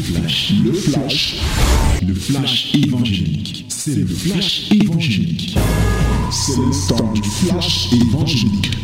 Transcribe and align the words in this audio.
flash, 0.00 0.54
le 0.64 0.72
flash, 0.72 2.00
le 2.06 2.14
flash 2.14 2.74
évangélique. 2.74 3.66
C'est 3.68 3.94
le 3.94 4.06
flash 4.06 4.70
évangélique. 4.72 5.58
C'est 6.30 6.56
le 6.56 6.88
temps 6.88 7.12
du 7.12 7.22
flash 7.22 7.92
évangélique. 7.92 8.76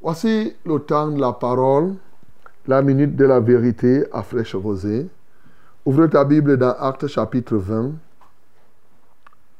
Voici 0.00 0.52
le 0.64 0.78
temps 0.80 1.10
de 1.10 1.20
la 1.20 1.32
parole, 1.32 1.94
la 2.66 2.82
minute 2.82 3.14
de 3.14 3.24
la 3.24 3.40
vérité 3.40 4.04
à 4.12 4.22
flèche 4.22 4.54
rosée. 4.54 5.06
Ouvre 5.84 6.06
ta 6.06 6.24
Bible 6.24 6.56
dans 6.56 6.72
Actes 6.72 7.06
chapitre 7.06 7.56
20. 7.56 7.92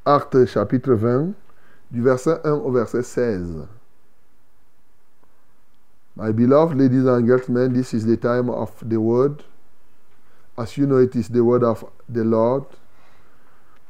Actes 0.05 0.47
chapitre 0.47 0.95
20, 0.95 1.29
du 1.91 2.03
verset 2.03 2.41
1 2.45 2.53
au 2.53 2.73
verset 2.73 3.03
16. 3.03 3.67
My 6.19 6.33
beloved 6.33 6.77
ladies 6.77 7.05
and 7.05 7.29
gentlemen, 7.29 7.75
this 7.75 7.95
is 7.95 8.05
the 8.05 8.17
time 8.17 8.51
of 8.51 8.73
the 8.83 9.01
word. 9.01 9.45
As 10.59 10.77
you 10.77 10.85
know, 10.85 10.97
it 10.97 11.15
is 11.15 11.29
the 11.29 11.45
word 11.45 11.63
of 11.63 11.85
the 12.09 12.25
Lord. 12.25 12.65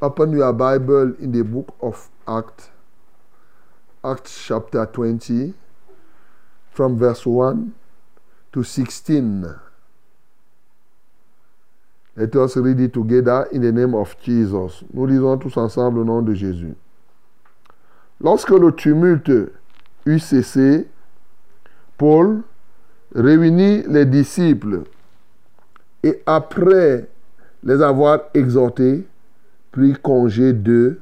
Open 0.03 0.33
your 0.33 0.53
Bible 0.53 1.15
in 1.19 1.33
the 1.33 1.43
book 1.43 1.75
of 1.81 2.11
Acts, 2.29 2.69
Acts 4.05 4.45
chapter 4.47 4.85
20, 4.85 5.55
from 6.71 6.99
verse 6.99 7.25
1 7.25 7.75
to 8.53 8.63
16. 8.63 9.55
Let 12.15 12.37
us 12.37 12.59
read 12.59 12.79
it 12.81 12.93
together 12.93 13.49
in 13.51 13.63
the 13.63 13.73
name 13.73 13.95
of 13.95 14.15
Jesus. 14.23 14.85
Nous 14.93 15.07
lisons 15.07 15.39
tous 15.39 15.57
ensemble 15.57 16.01
au 16.01 16.05
nom 16.05 16.21
de 16.21 16.35
Jésus. 16.35 16.77
Lorsque 18.21 18.51
le 18.51 18.71
tumulte 18.71 19.51
eut 20.05 20.19
cessé, 20.19 20.89
Paul 21.99 22.43
réunit 23.15 23.83
les 23.89 24.07
disciples 24.07 24.85
et 26.05 26.23
après 26.27 27.09
les 27.65 27.83
avoir 27.83 28.21
exhortés, 28.35 29.07
prit 29.73 29.95
congé 29.95 30.53
d'eux 30.53 31.01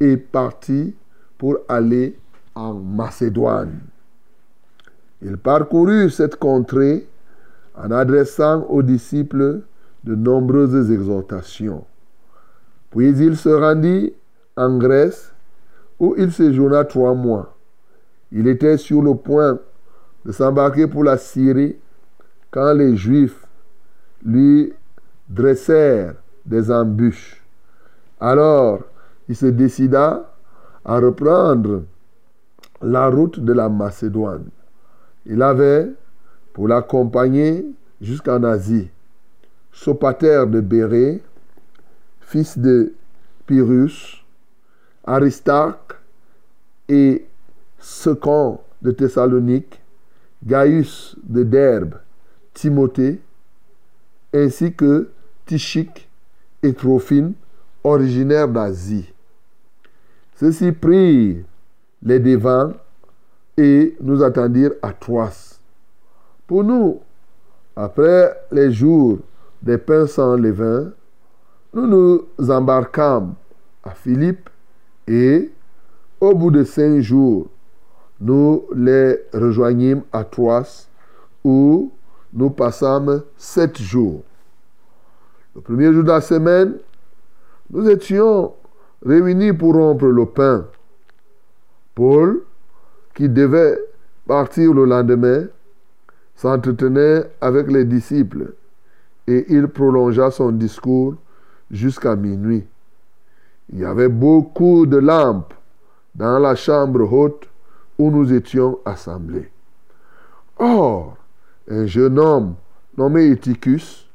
et 0.00 0.16
partit 0.16 0.96
pour 1.36 1.58
aller 1.68 2.18
en 2.54 2.72
Macédoine. 2.74 3.80
Il 5.20 5.36
parcourut 5.36 6.10
cette 6.10 6.36
contrée 6.36 7.06
en 7.76 7.90
adressant 7.90 8.62
aux 8.64 8.82
disciples 8.82 9.60
de 10.02 10.14
nombreuses 10.14 10.90
exhortations. 10.90 11.84
Puis 12.90 13.10
il 13.10 13.36
se 13.36 13.48
rendit 13.48 14.12
en 14.56 14.78
Grèce 14.78 15.32
où 16.00 16.14
il 16.16 16.32
séjourna 16.32 16.84
trois 16.84 17.14
mois. 17.14 17.54
Il 18.32 18.48
était 18.48 18.78
sur 18.78 19.02
le 19.02 19.14
point 19.14 19.58
de 20.24 20.32
s'embarquer 20.32 20.86
pour 20.86 21.04
la 21.04 21.18
Syrie 21.18 21.76
quand 22.50 22.72
les 22.74 22.96
Juifs 22.96 23.46
lui 24.24 24.72
dressèrent 25.28 26.14
des 26.44 26.70
embûches. 26.70 27.42
Alors 28.20 28.80
il 29.28 29.36
se 29.36 29.46
décida 29.46 30.32
à 30.84 30.98
reprendre 30.98 31.84
la 32.82 33.08
route 33.08 33.40
de 33.40 33.52
la 33.52 33.68
Macédoine. 33.68 34.48
Il 35.26 35.42
avait, 35.42 35.88
pour 36.52 36.68
l'accompagner 36.68 37.64
jusqu'en 38.00 38.42
Asie, 38.42 38.90
Sopater 39.72 40.44
de 40.48 40.60
Bérée, 40.60 41.22
fils 42.20 42.58
de 42.58 42.92
Pyrrhus, 43.46 44.24
Aristarque 45.04 45.94
et 46.88 47.26
Second 47.78 48.60
de 48.82 48.90
Thessalonique, 48.90 49.81
Gaius 50.44 51.16
de 51.22 51.42
Derbe, 51.42 51.94
Timothée, 52.52 53.20
ainsi 54.34 54.72
que 54.72 55.10
Tichique 55.46 56.08
et 56.62 56.72
Trophine, 56.72 57.34
originaires 57.84 58.48
d'Asie. 58.48 59.12
Ceux-ci 60.36 60.72
prirent 60.72 61.44
les 62.02 62.18
devants 62.18 62.72
et 63.56 63.96
nous 64.00 64.22
attendirent 64.22 64.74
à 64.82 64.92
Troas. 64.92 65.58
Pour 66.46 66.64
nous, 66.64 67.00
après 67.76 68.34
les 68.50 68.72
jours 68.72 69.18
des 69.62 69.78
pains 69.78 70.06
sans 70.06 70.36
levain, 70.36 70.92
nous 71.72 71.86
nous 71.86 72.50
embarquâmes 72.50 73.34
à 73.84 73.90
Philippe 73.90 74.50
et, 75.06 75.50
au 76.20 76.34
bout 76.34 76.50
de 76.50 76.64
cinq 76.64 77.00
jours, 77.00 77.48
nous 78.22 78.66
les 78.74 79.18
rejoignîmes 79.34 80.02
à 80.12 80.22
Troas 80.22 80.86
où 81.44 81.90
nous 82.32 82.50
passâmes 82.50 83.22
sept 83.36 83.82
jours. 83.82 84.22
Le 85.56 85.60
premier 85.60 85.92
jour 85.92 86.04
de 86.04 86.08
la 86.08 86.20
semaine, 86.20 86.74
nous 87.70 87.88
étions 87.90 88.52
réunis 89.04 89.52
pour 89.52 89.74
rompre 89.74 90.06
le 90.06 90.24
pain. 90.26 90.66
Paul, 91.94 92.42
qui 93.14 93.28
devait 93.28 93.76
partir 94.26 94.72
le 94.72 94.84
lendemain, 94.84 95.46
s'entretenait 96.36 97.24
avec 97.40 97.70
les 97.70 97.84
disciples 97.84 98.54
et 99.26 99.46
il 99.48 99.66
prolongea 99.66 100.30
son 100.30 100.52
discours 100.52 101.16
jusqu'à 101.70 102.14
minuit. 102.14 102.64
Il 103.72 103.80
y 103.80 103.84
avait 103.84 104.08
beaucoup 104.08 104.86
de 104.86 104.98
lampes 104.98 105.54
dans 106.14 106.38
la 106.38 106.54
chambre 106.54 107.12
haute 107.12 107.48
où 108.02 108.10
nous 108.10 108.32
étions 108.32 108.80
assemblés. 108.84 109.48
Or, 110.58 111.16
un 111.70 111.86
jeune 111.86 112.18
homme 112.18 112.56
nommé 112.98 113.30
Eutychus, 113.30 114.10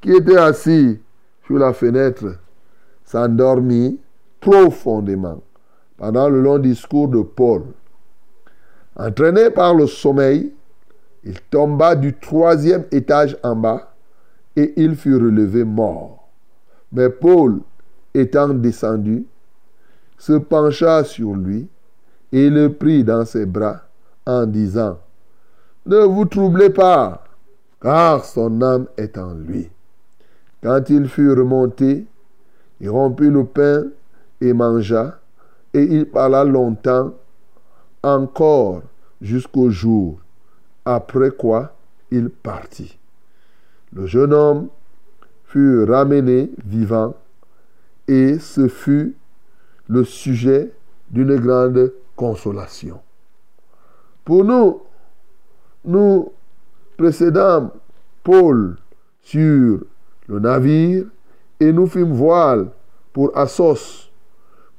qui 0.00 0.12
était 0.12 0.38
assis 0.38 1.00
sur 1.44 1.58
la 1.58 1.72
fenêtre, 1.72 2.38
s'endormit 3.04 3.98
profondément 4.38 5.42
pendant 5.96 6.28
le 6.28 6.40
long 6.40 6.58
discours 6.58 7.08
de 7.08 7.22
Paul. 7.22 7.62
Entraîné 8.94 9.50
par 9.50 9.74
le 9.74 9.88
sommeil, 9.88 10.52
il 11.24 11.40
tomba 11.50 11.96
du 11.96 12.14
troisième 12.14 12.84
étage 12.92 13.36
en 13.42 13.56
bas 13.56 13.94
et 14.54 14.74
il 14.76 14.94
fut 14.94 15.16
relevé 15.16 15.64
mort. 15.64 16.28
Mais 16.92 17.10
Paul, 17.10 17.60
étant 18.14 18.50
descendu, 18.50 19.26
se 20.18 20.34
pencha 20.34 21.02
sur 21.02 21.34
lui 21.34 21.68
et 22.32 22.50
le 22.50 22.72
prit 22.72 23.04
dans 23.04 23.24
ses 23.24 23.46
bras 23.46 23.82
en 24.26 24.46
disant, 24.46 24.98
Ne 25.86 25.98
vous 25.98 26.26
troublez 26.26 26.70
pas, 26.70 27.24
car 27.80 28.24
son 28.24 28.60
âme 28.62 28.86
est 28.96 29.16
en 29.16 29.34
lui. 29.34 29.70
Quand 30.62 30.90
il 30.90 31.08
fut 31.08 31.32
remonté, 31.32 32.06
il 32.80 32.90
rompit 32.90 33.30
le 33.30 33.44
pain 33.44 33.84
et 34.40 34.52
mangea, 34.52 35.18
et 35.74 35.82
il 35.82 36.06
parla 36.06 36.44
longtemps 36.44 37.12
encore 38.02 38.82
jusqu'au 39.20 39.70
jour, 39.70 40.18
après 40.84 41.30
quoi 41.30 41.74
il 42.10 42.30
partit. 42.30 42.98
Le 43.92 44.06
jeune 44.06 44.32
homme 44.32 44.68
fut 45.44 45.84
ramené 45.84 46.50
vivant, 46.64 47.14
et 48.06 48.38
ce 48.38 48.68
fut 48.68 49.14
le 49.88 50.04
sujet 50.04 50.72
d'une 51.10 51.36
grande 51.36 51.92
consolation. 52.18 53.00
Pour 54.24 54.44
nous, 54.44 54.82
nous 55.84 56.32
précédons 56.98 57.70
Paul 58.24 58.76
sur 59.22 59.78
le 60.26 60.38
navire 60.40 61.06
et 61.60 61.72
nous 61.72 61.86
fîmes 61.86 62.12
voile 62.12 62.70
pour 63.12 63.34
Assos, 63.36 64.10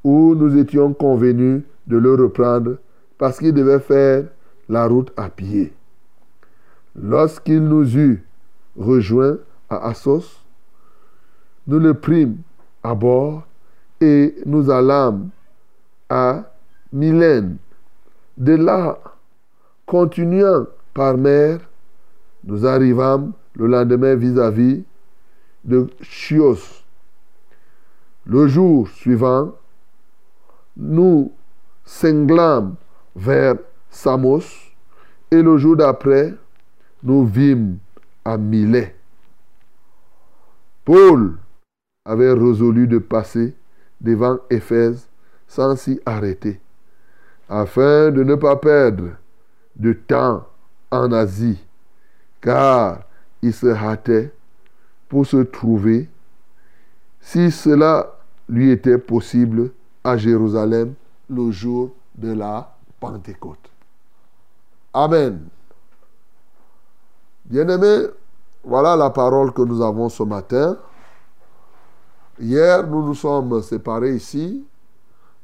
où 0.03 0.35
nous 0.35 0.57
étions 0.57 0.93
convenus 0.93 1.63
de 1.87 1.97
le 1.97 2.13
reprendre 2.13 2.77
parce 3.17 3.39
qu'il 3.39 3.53
devait 3.53 3.79
faire 3.79 4.25
la 4.67 4.85
route 4.85 5.11
à 5.17 5.29
pied. 5.29 5.73
Lorsqu'il 6.95 7.63
nous 7.63 7.97
eut 7.97 8.23
rejoints 8.77 9.37
à 9.69 9.87
Assos, 9.87 10.43
nous 11.67 11.79
le 11.79 11.93
prîmes 11.93 12.37
à 12.83 12.93
bord 12.93 13.47
et 14.01 14.35
nous 14.45 14.69
allâmes 14.69 15.29
à 16.09 16.48
Mylène. 16.91 17.57
De 18.37 18.55
là, 18.55 18.99
continuant 19.85 20.65
par 20.93 21.17
mer, 21.17 21.59
nous 22.43 22.65
arrivâmes 22.65 23.33
le 23.53 23.67
lendemain 23.67 24.15
vis-à-vis 24.15 24.83
de 25.65 25.87
Chios. 26.01 26.83
Le 28.25 28.47
jour 28.47 28.87
suivant, 28.87 29.53
nous 30.77 31.31
cinglâmes 31.83 32.75
vers 33.15 33.55
Samos 33.89 34.45
et 35.31 35.41
le 35.41 35.57
jour 35.57 35.75
d'après, 35.75 36.33
nous 37.03 37.25
vîmes 37.25 37.77
à 38.23 38.37
Milet. 38.37 38.95
Paul 40.85 41.37
avait 42.05 42.33
résolu 42.33 42.87
de 42.87 42.97
passer 42.97 43.53
devant 44.01 44.39
Éphèse 44.49 45.07
sans 45.47 45.75
s'y 45.75 45.99
arrêter 46.05 46.59
afin 47.49 48.11
de 48.11 48.23
ne 48.23 48.35
pas 48.35 48.55
perdre 48.55 49.09
de 49.75 49.93
temps 49.93 50.45
en 50.91 51.11
Asie, 51.11 51.57
car 52.41 53.01
il 53.41 53.53
se 53.53 53.67
hâtait 53.67 54.31
pour 55.07 55.25
se 55.25 55.37
trouver, 55.37 56.07
si 57.19 57.51
cela 57.51 58.15
lui 58.47 58.71
était 58.71 58.97
possible, 58.97 59.71
à 60.03 60.15
Jérusalem 60.15 60.93
le 61.29 61.51
jour 61.51 61.91
de 62.15 62.31
la 62.31 62.75
Pentecôte. 62.99 63.69
Amen. 64.93 65.47
Bien-aimés, 67.45 68.07
voilà 68.63 68.95
la 68.95 69.09
parole 69.09 69.51
que 69.51 69.61
nous 69.61 69.81
avons 69.81 70.09
ce 70.09 70.23
matin. 70.23 70.77
Hier, 72.39 72.87
nous 72.87 73.05
nous 73.05 73.15
sommes 73.15 73.61
séparés 73.61 74.15
ici 74.15 74.65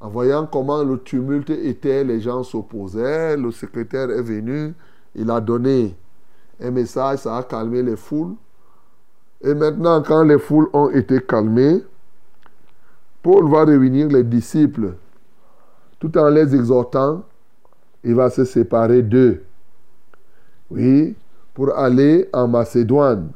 en 0.06 0.10
voyant 0.10 0.46
comment 0.46 0.84
le 0.84 1.00
tumulte 1.00 1.50
était, 1.50 2.04
les 2.04 2.22
gens 2.22 2.44
s'opposaient, 2.44 3.36
le 3.36 3.50
secrétaire 3.50 4.12
est 4.12 4.22
venu, 4.22 4.75
il 5.16 5.31
a 5.31 5.42
donné 5.42 5.96
un 6.62 6.69
message, 6.69 7.19
ça 7.19 7.38
a 7.38 7.42
calmé 7.42 7.81
les 7.81 7.96
foules. 7.96 8.36
Et 9.42 9.56
maintenant, 9.56 10.04
quand 10.04 10.22
les 10.22 10.38
foules 10.38 10.69
ont 10.74 10.92
été 10.92 11.19
calmées, 11.22 11.81
Paul 13.24 13.50
va 13.50 13.66
réunir 13.66 14.07
les 14.10 14.24
disciples 14.24 14.94
tout 15.98 16.16
en 16.19 16.30
les 16.30 16.54
exhortant. 16.54 17.24
Il 18.04 18.13
va 18.13 18.30
se 18.30 18.46
séparer 18.46 19.01
d'eux. 19.01 19.42
Oui, 20.69 21.16
pour 21.56 21.75
aller 21.75 22.30
en 22.31 22.48
Macédoine. 22.48 23.31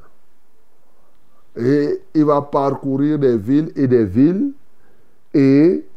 Et 1.56 2.00
il 2.14 2.26
va 2.26 2.44
parcourir 2.44 3.18
des 3.18 3.40
villes 3.40 3.72
et 3.76 3.88
des 3.88 4.06
villes. 4.06 4.52
Et 5.34 5.89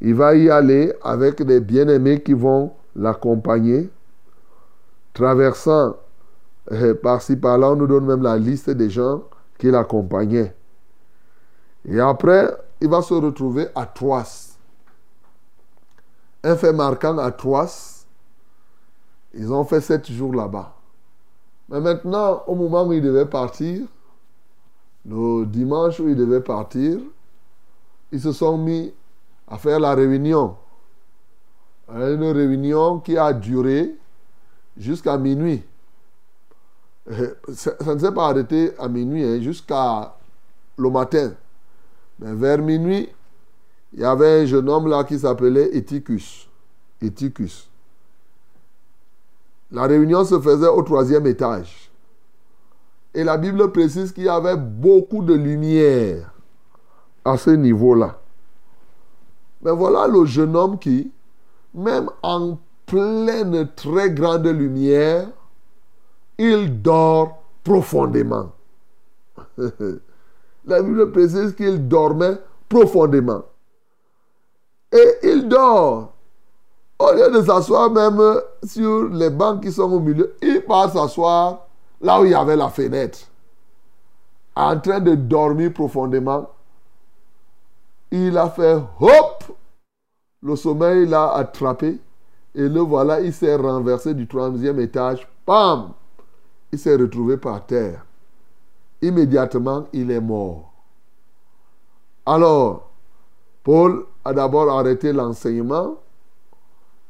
il 0.00 0.14
va 0.14 0.34
y 0.34 0.48
aller 0.48 0.92
avec 1.02 1.42
des 1.42 1.60
bien-aimés 1.60 2.22
qui 2.22 2.32
vont 2.32 2.72
l'accompagner. 2.94 3.90
Traversant 5.12 5.96
eh, 6.70 6.94
par-ci 6.94 7.36
par-là, 7.36 7.70
on 7.70 7.76
nous 7.76 7.86
donne 7.86 8.06
même 8.06 8.22
la 8.22 8.36
liste 8.36 8.70
des 8.70 8.90
gens 8.90 9.22
qui 9.58 9.70
l'accompagnaient. 9.70 10.54
Et 11.84 11.98
après, 11.98 12.54
il 12.80 12.88
va 12.88 13.02
se 13.02 13.14
retrouver 13.14 13.68
à 13.74 13.86
Troas. 13.86 14.56
Un 16.44 16.56
fait 16.56 16.72
marquant 16.72 17.18
à 17.18 17.32
Troas, 17.32 18.04
ils 19.34 19.52
ont 19.52 19.64
fait 19.64 19.80
sept 19.80 20.10
jours 20.10 20.34
là-bas. 20.34 20.74
Mais 21.68 21.80
maintenant, 21.80 22.42
au 22.46 22.54
moment 22.54 22.86
où 22.86 22.92
ils 22.92 23.02
devaient 23.02 23.26
partir, 23.26 23.86
le 25.06 25.44
dimanche 25.44 26.00
où 26.00 26.08
ils 26.08 26.16
devaient 26.16 26.40
partir, 26.40 26.98
ils 28.12 28.20
se 28.20 28.32
sont 28.32 28.56
mis 28.56 28.92
à 29.50 29.58
faire 29.58 29.80
la 29.80 29.94
réunion. 29.94 30.56
Une 31.88 32.24
réunion 32.24 33.00
qui 33.00 33.16
a 33.16 33.32
duré 33.32 33.94
jusqu'à 34.76 35.16
minuit. 35.16 35.62
Ça, 37.54 37.72
ne 37.94 37.98
s'est 37.98 38.12
pas 38.12 38.28
arrêté 38.28 38.72
à 38.78 38.88
minuit, 38.88 39.24
hein, 39.24 39.40
jusqu'à 39.40 40.14
le 40.76 40.90
matin. 40.90 41.32
Mais 42.18 42.34
vers 42.34 42.58
minuit, 42.58 43.08
il 43.94 44.00
y 44.00 44.04
avait 44.04 44.42
un 44.42 44.44
jeune 44.44 44.68
homme 44.68 44.88
là 44.88 45.04
qui 45.04 45.18
s'appelait 45.18 45.74
Eticus. 45.74 46.48
Eticus. 47.00 47.70
La 49.70 49.84
réunion 49.84 50.24
se 50.24 50.38
faisait 50.38 50.68
au 50.68 50.82
troisième 50.82 51.26
étage. 51.26 51.90
Et 53.14 53.24
la 53.24 53.38
Bible 53.38 53.72
précise 53.72 54.12
qu'il 54.12 54.24
y 54.24 54.28
avait 54.28 54.56
beaucoup 54.56 55.22
de 55.22 55.34
lumière 55.34 56.30
à 57.24 57.38
ce 57.38 57.50
niveau-là. 57.50 58.18
Mais 59.62 59.72
voilà 59.72 60.06
le 60.06 60.24
jeune 60.24 60.54
homme 60.56 60.78
qui, 60.78 61.10
même 61.74 62.10
en 62.22 62.58
pleine 62.86 63.68
très 63.74 64.10
grande 64.10 64.46
lumière, 64.46 65.28
il 66.38 66.80
dort 66.80 67.42
profondément. 67.64 68.52
La 70.66 70.82
Bible 70.82 71.10
précise 71.12 71.54
qu'il 71.54 71.88
dormait 71.88 72.38
profondément. 72.68 73.42
Et 74.92 75.18
il 75.22 75.48
dort. 75.48 76.12
Au 76.98 77.12
lieu 77.12 77.30
de 77.30 77.42
s'asseoir 77.42 77.90
même 77.90 78.20
sur 78.64 79.04
les 79.08 79.30
bancs 79.30 79.62
qui 79.62 79.70
sont 79.70 79.92
au 79.92 80.00
milieu, 80.00 80.34
il 80.42 80.62
part 80.62 80.92
s'asseoir 80.92 81.66
là 82.00 82.20
où 82.20 82.24
il 82.24 82.32
y 82.32 82.34
avait 82.34 82.56
la 82.56 82.68
fenêtre. 82.68 83.20
En 84.56 84.78
train 84.80 85.00
de 85.00 85.14
dormir 85.14 85.72
profondément. 85.72 86.50
Il 88.10 88.36
a 88.36 88.48
fait 88.50 88.76
hop. 89.00 89.37
Le 90.42 90.56
sommeil 90.56 91.06
l'a 91.06 91.32
attrapé. 91.34 91.98
Et 92.54 92.68
le 92.68 92.80
voilà, 92.80 93.20
il 93.20 93.32
s'est 93.32 93.54
renversé 93.54 94.14
du 94.14 94.26
troisième 94.26 94.80
étage. 94.80 95.28
Pam! 95.44 95.92
Il 96.72 96.78
s'est 96.78 96.96
retrouvé 96.96 97.36
par 97.36 97.64
terre 97.64 98.04
immédiatement, 99.02 99.86
il 99.92 100.10
est 100.10 100.20
mort. 100.20 100.72
Alors, 102.26 102.90
Paul 103.62 104.04
a 104.24 104.32
d'abord 104.32 104.70
arrêté 104.70 105.12
l'enseignement, 105.12 105.96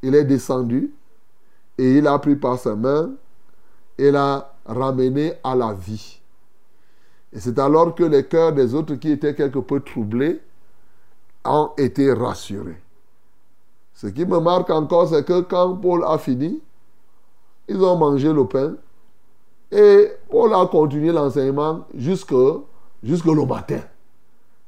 il 0.01 0.15
est 0.15 0.23
descendu 0.23 0.91
et 1.77 1.97
il 1.97 2.07
a 2.07 2.17
pris 2.19 2.35
par 2.35 2.57
sa 2.57 2.75
main 2.75 3.11
et 3.97 4.11
l'a 4.11 4.53
ramené 4.65 5.33
à 5.43 5.55
la 5.55 5.73
vie. 5.73 6.21
Et 7.33 7.39
c'est 7.39 7.59
alors 7.59 7.93
que 7.95 8.03
les 8.03 8.25
cœurs 8.25 8.53
des 8.53 8.73
autres 8.73 8.95
qui 8.95 9.11
étaient 9.11 9.35
quelque 9.35 9.59
peu 9.59 9.81
troublés 9.81 10.39
ont 11.45 11.71
été 11.77 12.11
rassurés. 12.13 12.81
Ce 13.99 14.07
qui 14.07 14.25
me 14.25 14.39
marque 14.39 14.69
encore, 14.69 15.09
c'est 15.09 15.25
que 15.25 15.41
quand 15.41 15.75
Paul 15.75 16.05
a 16.05 16.17
fini, 16.17 16.61
ils 17.67 17.83
ont 17.83 17.97
mangé 17.97 18.31
le 18.31 18.45
pain 18.45 18.75
et 19.73 20.07
Paul 20.29 20.53
a 20.53 20.65
continué 20.67 21.11
l'enseignement 21.11 21.81
jusque, 21.93 22.33
jusque 23.03 23.25
le 23.25 23.45
matin. 23.45 23.81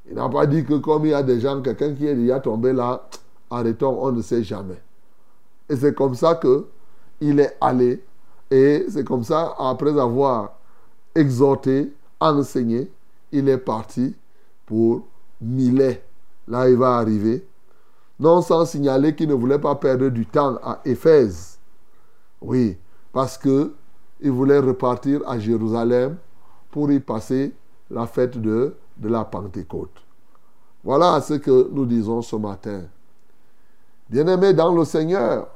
Il 0.06 0.16
n'a 0.16 0.28
pas 0.28 0.44
dit 0.44 0.66
que 0.66 0.74
comme 0.74 1.06
il 1.06 1.12
y 1.12 1.14
a 1.14 1.22
des 1.22 1.40
gens, 1.40 1.62
quelqu'un 1.62 1.94
qui 1.94 2.06
est 2.06 2.14
déjà 2.14 2.40
tombé 2.40 2.74
là, 2.74 3.08
arrêtons, 3.50 3.96
on 4.02 4.12
ne 4.12 4.20
sait 4.20 4.42
jamais. 4.44 4.82
Et 5.66 5.76
c'est 5.76 5.94
comme 5.94 6.14
ça 6.14 6.34
que 6.34 6.66
il 7.18 7.40
est 7.40 7.56
allé. 7.58 8.04
Et 8.50 8.84
c'est 8.90 9.04
comme 9.04 9.24
ça, 9.24 9.54
après 9.58 9.98
avoir 9.98 10.58
exhorté, 11.14 11.90
enseigné, 12.20 12.90
il 13.32 13.48
est 13.48 13.56
parti 13.56 14.14
pour 14.66 15.06
Milet. 15.40 16.04
Là, 16.46 16.68
il 16.68 16.76
va 16.76 16.98
arriver. 16.98 17.46
Non 18.22 18.40
sans 18.40 18.64
signaler 18.66 19.16
qu'il 19.16 19.28
ne 19.28 19.34
voulait 19.34 19.58
pas 19.58 19.74
perdre 19.74 20.08
du 20.08 20.24
temps 20.26 20.56
à 20.62 20.78
Éphèse. 20.84 21.58
Oui, 22.40 22.78
parce 23.12 23.36
que 23.36 23.72
il 24.20 24.30
voulait 24.30 24.60
repartir 24.60 25.28
à 25.28 25.40
Jérusalem 25.40 26.16
pour 26.70 26.92
y 26.92 27.00
passer 27.00 27.52
la 27.90 28.06
fête 28.06 28.40
de, 28.40 28.76
la 29.02 29.24
Pentecôte. 29.24 30.04
Voilà 30.84 31.20
ce 31.20 31.34
que 31.34 31.68
nous 31.72 31.84
disons 31.84 32.22
ce 32.22 32.36
matin. 32.36 32.82
Bien-aimés 34.08 34.52
dans 34.52 34.72
le 34.72 34.84
Seigneur, 34.84 35.48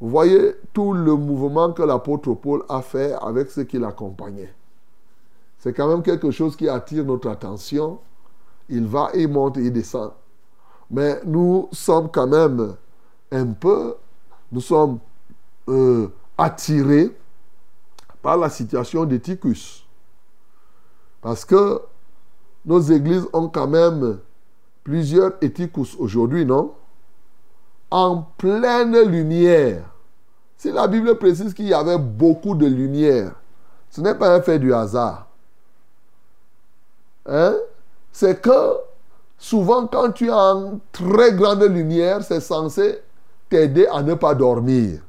vous 0.00 0.08
voyez 0.08 0.54
tout 0.72 0.94
le 0.94 1.14
mouvement 1.14 1.70
que 1.74 1.82
l'apôtre 1.82 2.32
Paul 2.32 2.62
a 2.70 2.80
fait 2.80 3.12
avec 3.20 3.50
ceux 3.50 3.64
qui 3.64 3.78
l'accompagnaient. 3.78 4.54
C'est 5.58 5.74
quand 5.74 5.88
même 5.88 6.02
quelque 6.02 6.30
chose 6.30 6.56
qui 6.56 6.66
attire 6.66 7.04
notre 7.04 7.28
attention. 7.28 7.98
Il 8.70 8.86
va, 8.86 9.10
il 9.14 9.28
monte, 9.28 9.58
il 9.58 9.70
descend. 9.70 10.12
Mais 10.94 11.20
nous 11.24 11.68
sommes 11.72 12.08
quand 12.08 12.28
même 12.28 12.76
un 13.32 13.46
peu, 13.46 13.96
nous 14.52 14.60
sommes 14.60 15.00
euh, 15.68 16.06
attirés 16.38 17.10
par 18.22 18.36
la 18.36 18.48
situation 18.48 19.04
d'Eticus. 19.04 19.84
Parce 21.20 21.44
que 21.44 21.80
nos 22.64 22.80
églises 22.80 23.26
ont 23.32 23.48
quand 23.48 23.66
même 23.66 24.20
plusieurs 24.84 25.32
Eticus 25.40 25.96
aujourd'hui, 25.98 26.46
non? 26.46 26.74
En 27.90 28.22
pleine 28.38 28.96
lumière. 29.02 29.82
Si 30.56 30.70
la 30.70 30.86
Bible 30.86 31.18
précise 31.18 31.54
qu'il 31.54 31.66
y 31.66 31.74
avait 31.74 31.98
beaucoup 31.98 32.54
de 32.54 32.66
lumière, 32.66 33.32
ce 33.90 34.00
n'est 34.00 34.14
pas 34.14 34.32
un 34.32 34.40
fait 34.40 34.60
du 34.60 34.72
hasard. 34.72 35.26
Hein? 37.26 37.56
C'est 38.12 38.40
que 38.40 38.83
souvent 39.38 39.86
quand 39.86 40.12
tu 40.12 40.26
es 40.26 40.32
en 40.32 40.80
très 40.92 41.32
grande 41.32 41.62
lumière, 41.62 42.22
c'est 42.22 42.40
censé 42.40 43.02
t'aider 43.48 43.86
à 43.86 44.02
ne 44.02 44.14
pas 44.14 44.34
dormir. 44.34 45.00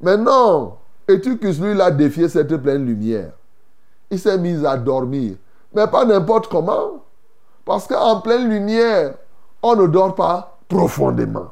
Mais 0.00 0.16
non, 0.16 0.76
tu 1.06 1.36
lui, 1.36 1.72
il 1.72 1.80
a 1.80 1.90
défié 1.90 2.28
cette 2.28 2.56
pleine 2.56 2.84
lumière? 2.84 3.32
Il 4.10 4.18
s'est 4.18 4.38
mis 4.38 4.64
à 4.64 4.76
dormir. 4.76 5.36
Mais 5.74 5.86
pas 5.86 6.04
n'importe 6.04 6.48
comment. 6.48 7.04
Parce 7.64 7.86
qu'en 7.86 8.20
pleine 8.20 8.48
lumière, 8.48 9.14
on 9.62 9.76
ne 9.76 9.86
dort 9.86 10.14
pas 10.14 10.58
profondément. 10.68 11.50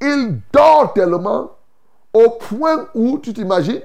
Il 0.00 0.40
dort 0.52 0.92
tellement 0.92 1.50
au 2.12 2.30
point 2.30 2.86
où, 2.94 3.18
tu 3.18 3.32
t'imagines, 3.32 3.80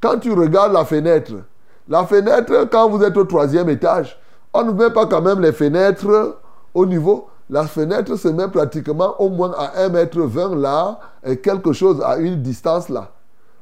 quand 0.00 0.18
tu 0.18 0.32
regardes 0.32 0.72
la 0.72 0.84
fenêtre, 0.84 1.32
la 1.88 2.04
fenêtre, 2.04 2.68
quand 2.70 2.88
vous 2.88 3.02
êtes 3.02 3.16
au 3.16 3.24
troisième 3.24 3.68
étage, 3.68 4.18
on 4.52 4.64
ne 4.64 4.72
met 4.72 4.90
pas 4.90 5.06
quand 5.06 5.22
même 5.22 5.40
les 5.40 5.52
fenêtres 5.52 6.38
au 6.74 6.86
niveau. 6.86 7.28
La 7.48 7.66
fenêtre 7.66 8.16
se 8.16 8.28
met 8.28 8.48
pratiquement 8.48 9.20
au 9.20 9.28
moins 9.28 9.52
à 9.56 9.82
1 9.84 9.88
mètre 9.88 10.20
20 10.20 10.56
là, 10.56 11.00
et 11.24 11.38
quelque 11.38 11.72
chose 11.72 12.00
à 12.02 12.16
une 12.18 12.42
distance 12.42 12.88
là. 12.88 13.10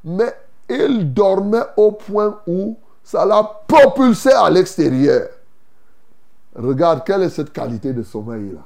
Mais 0.04 0.35
il 0.68 1.12
dormait 1.12 1.64
au 1.76 1.92
point 1.92 2.38
où 2.47 2.76
ça 3.02 3.25
l'a 3.25 3.42
propulsé 3.66 4.30
à 4.30 4.50
l'extérieur. 4.50 5.28
Regarde, 6.54 7.02
quelle 7.04 7.23
est 7.23 7.30
cette 7.30 7.52
qualité 7.52 7.92
de 7.92 8.02
sommeil-là 8.02 8.61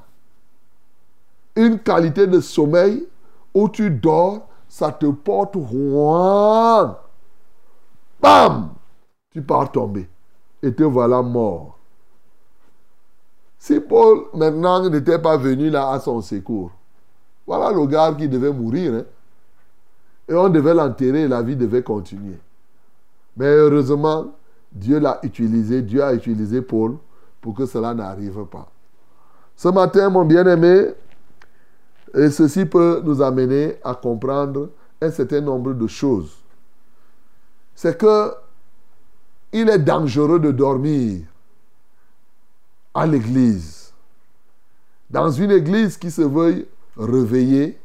Une 1.55 1.79
qualité 1.79 2.27
de 2.27 2.41
sommeil 2.41 3.07
où 3.53 3.69
tu 3.69 3.89
dors, 3.89 4.47
ça 4.67 4.91
te 4.91 5.05
porte 5.05 5.55
loin. 5.55 6.97
Bam 8.19 8.69
Tu 9.31 9.41
pars 9.41 9.71
tomber. 9.71 10.09
Et 10.61 10.73
te 10.73 10.83
voilà 10.83 11.21
mort. 11.21 11.77
Si 13.63 13.79
Paul 13.79 14.25
maintenant 14.33 14.89
n'était 14.89 15.19
pas 15.19 15.37
venu 15.37 15.69
là 15.69 15.91
à 15.91 15.99
son 16.01 16.19
secours, 16.19 16.69
voilà 17.47 17.71
le 17.71 17.87
gars 17.87 18.13
qui 18.13 18.27
devait 18.27 18.51
mourir. 18.51 18.93
Hein. 18.93 19.05
Et 20.27 20.33
on 20.33 20.49
devait 20.49 20.73
l'enterrer, 20.73 21.29
la 21.29 21.41
vie 21.41 21.55
devait 21.55 21.81
continuer. 21.81 22.37
Mais 23.37 23.45
heureusement, 23.45 24.33
Dieu 24.69 24.99
l'a 24.99 25.17
utilisé, 25.23 25.81
Dieu 25.81 26.03
a 26.03 26.13
utilisé 26.13 26.61
Paul 26.61 26.97
pour 27.39 27.55
que 27.55 27.65
cela 27.65 27.93
n'arrive 27.93 28.43
pas. 28.51 28.69
Ce 29.55 29.69
matin, 29.69 30.09
mon 30.09 30.25
bien-aimé, 30.25 30.87
et 32.15 32.31
ceci 32.31 32.65
peut 32.65 33.01
nous 33.05 33.21
amener 33.21 33.75
à 33.81 33.95
comprendre 33.95 34.71
un 35.01 35.09
certain 35.09 35.39
nombre 35.39 35.71
de 35.71 35.87
choses. 35.87 36.35
C'est 37.75 37.97
que 37.97 38.33
il 39.53 39.69
est 39.69 39.79
dangereux 39.79 40.39
de 40.39 40.51
dormir 40.51 41.21
à 42.93 43.05
l'église. 43.05 43.91
Dans 45.09 45.29
une 45.29 45.51
église 45.51 45.97
qui 45.97 46.11
se 46.11 46.21
veuille 46.21 46.65
réveiller, 46.97 47.79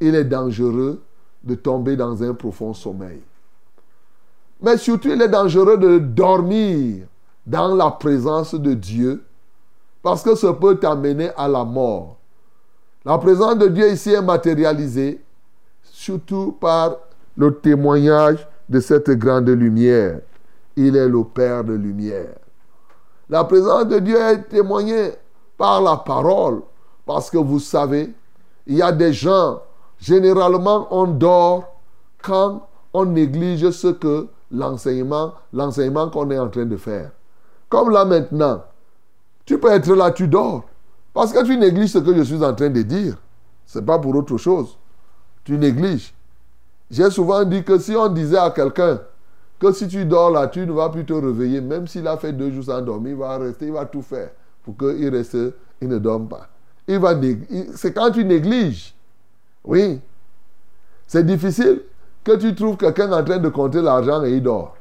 il 0.00 0.14
est 0.14 0.24
dangereux 0.24 1.02
de 1.42 1.54
tomber 1.54 1.96
dans 1.96 2.22
un 2.22 2.34
profond 2.34 2.74
sommeil. 2.74 3.20
Mais 4.60 4.76
surtout, 4.76 5.08
il 5.08 5.20
est 5.20 5.28
dangereux 5.28 5.76
de 5.76 5.98
dormir 5.98 7.06
dans 7.46 7.74
la 7.74 7.90
présence 7.90 8.54
de 8.54 8.74
Dieu 8.74 9.24
parce 10.02 10.22
que 10.22 10.34
ça 10.34 10.52
peut 10.52 10.76
t'amener 10.76 11.30
à 11.36 11.48
la 11.48 11.64
mort. 11.64 12.16
La 13.04 13.18
présence 13.18 13.58
de 13.58 13.68
Dieu 13.68 13.90
ici 13.90 14.10
est 14.10 14.22
matérialisée 14.22 15.20
surtout 15.82 16.52
par 16.52 16.96
le 17.36 17.54
témoignage 17.54 18.46
de 18.68 18.80
cette 18.80 19.10
grande 19.10 19.48
lumière. 19.48 20.20
Il 20.76 20.96
est 20.96 21.08
le 21.08 21.24
Père 21.24 21.64
de 21.64 21.74
lumière. 21.74 22.34
La 23.32 23.44
présence 23.44 23.86
de 23.86 23.98
Dieu 23.98 24.20
est 24.20 24.42
témoignée 24.50 25.12
par 25.56 25.80
la 25.80 25.96
parole 25.96 26.60
parce 27.06 27.30
que 27.30 27.38
vous 27.38 27.60
savez, 27.60 28.12
il 28.66 28.76
y 28.76 28.82
a 28.82 28.92
des 28.92 29.14
gens, 29.14 29.62
généralement 29.98 30.86
on 30.90 31.06
dort 31.06 31.64
quand 32.22 32.68
on 32.92 33.06
néglige 33.06 33.70
ce 33.70 33.88
que 33.88 34.28
l'enseignement, 34.50 35.32
l'enseignement 35.54 36.10
qu'on 36.10 36.30
est 36.30 36.38
en 36.38 36.50
train 36.50 36.66
de 36.66 36.76
faire. 36.76 37.10
Comme 37.70 37.88
là 37.88 38.04
maintenant, 38.04 38.64
tu 39.46 39.58
peux 39.58 39.70
être 39.70 39.94
là, 39.94 40.10
tu 40.10 40.28
dors. 40.28 40.64
Parce 41.14 41.32
que 41.32 41.42
tu 41.42 41.56
négliges 41.56 41.92
ce 41.92 42.00
que 42.00 42.14
je 42.14 42.24
suis 42.24 42.44
en 42.44 42.52
train 42.52 42.68
de 42.68 42.82
dire. 42.82 43.16
Ce 43.64 43.78
n'est 43.78 43.84
pas 43.86 43.98
pour 43.98 44.14
autre 44.14 44.36
chose. 44.36 44.76
Tu 45.42 45.56
négliges. 45.56 46.12
J'ai 46.90 47.08
souvent 47.08 47.44
dit 47.44 47.64
que 47.64 47.78
si 47.78 47.96
on 47.96 48.08
disait 48.08 48.36
à 48.36 48.50
quelqu'un 48.50 49.00
que 49.62 49.72
si 49.72 49.86
tu 49.86 50.04
dors 50.04 50.30
là, 50.30 50.48
tu 50.48 50.66
ne 50.66 50.72
vas 50.72 50.88
plus 50.88 51.04
te 51.04 51.12
réveiller, 51.12 51.60
même 51.60 51.86
s'il 51.86 52.06
a 52.08 52.16
fait 52.16 52.32
deux 52.32 52.50
jours 52.50 52.64
sans 52.64 52.82
dormir, 52.82 53.12
il 53.12 53.18
va 53.18 53.38
rester, 53.38 53.66
il 53.66 53.72
va 53.72 53.84
tout 53.84 54.02
faire 54.02 54.30
pour 54.64 54.76
qu'il 54.76 55.08
reste, 55.08 55.36
il 55.80 55.88
ne 55.88 55.98
dorme 55.98 56.28
pas. 56.28 56.48
Il 56.88 56.98
va 56.98 57.14
c'est 57.76 57.92
quand 57.92 58.10
tu 58.10 58.24
négliges. 58.24 58.92
Oui. 59.64 60.00
C'est 61.06 61.24
difficile 61.24 61.82
que 62.24 62.32
tu 62.36 62.54
trouves 62.56 62.76
quelqu'un 62.76 63.12
en 63.12 63.22
train 63.22 63.38
de 63.38 63.48
compter 63.48 63.80
l'argent 63.80 64.24
et 64.24 64.32
il 64.32 64.42
dort. 64.42 64.76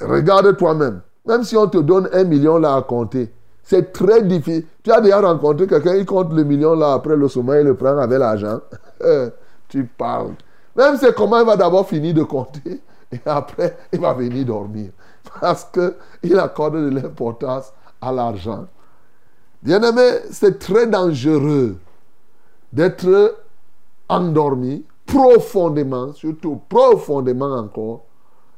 Regarde 0.00 0.56
toi-même. 0.56 1.00
Même 1.24 1.44
si 1.44 1.56
on 1.56 1.68
te 1.68 1.78
donne 1.78 2.08
un 2.12 2.24
million 2.24 2.58
là 2.58 2.74
à 2.74 2.82
compter, 2.82 3.32
c'est 3.62 3.92
très 3.92 4.24
difficile. 4.24 4.64
Tu 4.82 4.90
as 4.90 5.00
déjà 5.00 5.20
rencontré 5.20 5.68
quelqu'un, 5.68 5.94
il 5.94 6.04
compte 6.04 6.32
le 6.32 6.42
million 6.42 6.74
là, 6.74 6.94
après 6.94 7.14
le 7.14 7.28
sommeil, 7.28 7.60
il 7.60 7.66
le 7.68 7.74
prend 7.76 7.96
avec 7.96 8.18
l'argent. 8.18 8.60
tu 9.68 9.84
parles. 9.84 10.34
Même 10.78 10.96
c'est 10.96 11.12
comment 11.12 11.40
il 11.40 11.44
va 11.46 11.56
d'abord 11.56 11.88
finir 11.88 12.14
de 12.14 12.22
compter 12.22 12.80
et 13.12 13.20
après 13.26 13.76
il 13.92 13.98
va 13.98 14.12
venir 14.14 14.46
dormir. 14.46 14.92
Parce 15.40 15.64
qu'il 15.64 16.38
accorde 16.38 16.76
de 16.76 17.00
l'importance 17.00 17.72
à 18.00 18.12
l'argent. 18.12 18.66
Bien-aimé, 19.60 20.20
c'est 20.30 20.60
très 20.60 20.86
dangereux 20.86 21.78
d'être 22.72 23.36
endormi 24.08 24.84
profondément, 25.04 26.12
surtout 26.12 26.60
profondément 26.68 27.56
encore, 27.56 28.04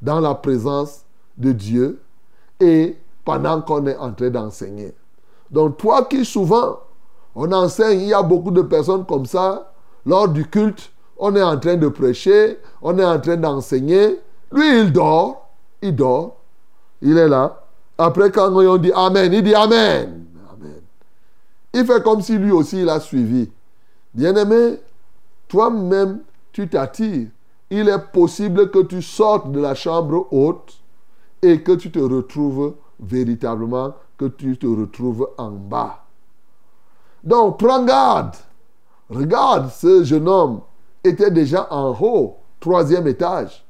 dans 0.02 0.20
la 0.20 0.34
présence 0.34 1.04
de 1.38 1.52
Dieu 1.52 2.02
et 2.60 2.98
pendant 3.24 3.62
qu'on 3.62 3.86
est 3.86 3.96
en 3.96 4.12
train 4.12 4.28
d'enseigner. 4.28 4.94
Donc 5.50 5.78
toi 5.78 6.04
qui 6.04 6.26
souvent, 6.26 6.80
on 7.34 7.50
enseigne, 7.50 8.00
il 8.00 8.08
y 8.08 8.14
a 8.14 8.22
beaucoup 8.22 8.50
de 8.50 8.62
personnes 8.62 9.06
comme 9.06 9.24
ça, 9.24 9.72
lors 10.04 10.28
du 10.28 10.46
culte, 10.46 10.92
on 11.20 11.36
est 11.36 11.42
en 11.42 11.58
train 11.58 11.76
de 11.76 11.88
prêcher, 11.88 12.58
on 12.80 12.98
est 12.98 13.04
en 13.04 13.20
train 13.20 13.36
d'enseigner. 13.36 14.18
Lui, 14.50 14.80
il 14.80 14.92
dort, 14.92 15.50
il 15.82 15.94
dort, 15.94 16.38
il 17.02 17.16
est 17.16 17.28
là. 17.28 17.62
Après, 17.98 18.30
quand 18.30 18.50
on 18.50 18.76
dit 18.78 18.90
Amen, 18.94 19.30
il 19.32 19.42
dit 19.42 19.54
Amen. 19.54 20.24
Amen. 20.50 20.80
Il 21.74 21.84
fait 21.84 22.02
comme 22.02 22.22
si 22.22 22.38
lui 22.38 22.50
aussi, 22.50 22.80
il 22.80 22.88
a 22.88 22.98
suivi. 22.98 23.50
Bien-aimé, 24.14 24.80
toi-même, 25.46 26.20
tu 26.52 26.66
t'attires. 26.68 27.28
Il 27.68 27.88
est 27.88 28.12
possible 28.12 28.70
que 28.70 28.80
tu 28.80 29.02
sortes 29.02 29.52
de 29.52 29.60
la 29.60 29.74
chambre 29.74 30.26
haute 30.32 30.72
et 31.42 31.62
que 31.62 31.72
tu 31.72 31.92
te 31.92 31.98
retrouves 31.98 32.74
véritablement, 32.98 33.94
que 34.16 34.24
tu 34.24 34.56
te 34.56 34.66
retrouves 34.66 35.28
en 35.36 35.50
bas. 35.50 36.04
Donc, 37.22 37.58
prends 37.58 37.84
garde. 37.84 38.34
Regarde, 39.10 39.70
ce 39.70 40.02
jeune 40.02 40.28
homme 40.28 40.60
était 41.02 41.30
déjà 41.30 41.66
en 41.71 41.97
haut, 42.00 42.37
troisième 42.59 43.07
étage. 43.07 43.64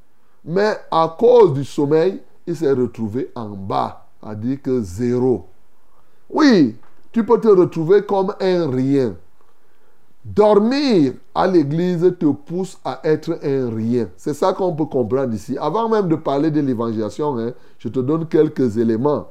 Mais 0.44 0.76
à 0.90 1.14
cause 1.18 1.52
du 1.52 1.64
sommeil, 1.64 2.20
il 2.46 2.56
s'est 2.56 2.72
retrouvé 2.72 3.30
en 3.34 3.50
bas, 3.50 4.06
à 4.22 4.34
dire 4.34 4.60
que 4.62 4.80
zéro. 4.80 5.46
Oui, 6.28 6.76
tu 7.12 7.24
peux 7.24 7.40
te 7.40 7.48
retrouver 7.48 8.02
comme 8.02 8.34
un 8.40 8.70
rien. 8.70 9.14
Dormir 10.24 11.14
à 11.34 11.46
l'église 11.46 12.14
te 12.18 12.26
pousse 12.26 12.78
à 12.84 13.00
être 13.04 13.38
un 13.42 13.74
rien. 13.74 14.08
C'est 14.16 14.34
ça 14.34 14.52
qu'on 14.52 14.74
peut 14.74 14.84
comprendre 14.84 15.32
ici. 15.34 15.56
Avant 15.58 15.88
même 15.88 16.08
de 16.08 16.16
parler 16.16 16.50
de 16.50 16.60
l'évangélisation, 16.60 17.38
hein, 17.38 17.52
je 17.78 17.88
te 17.88 18.00
donne 18.00 18.26
quelques 18.26 18.76
éléments. 18.76 19.28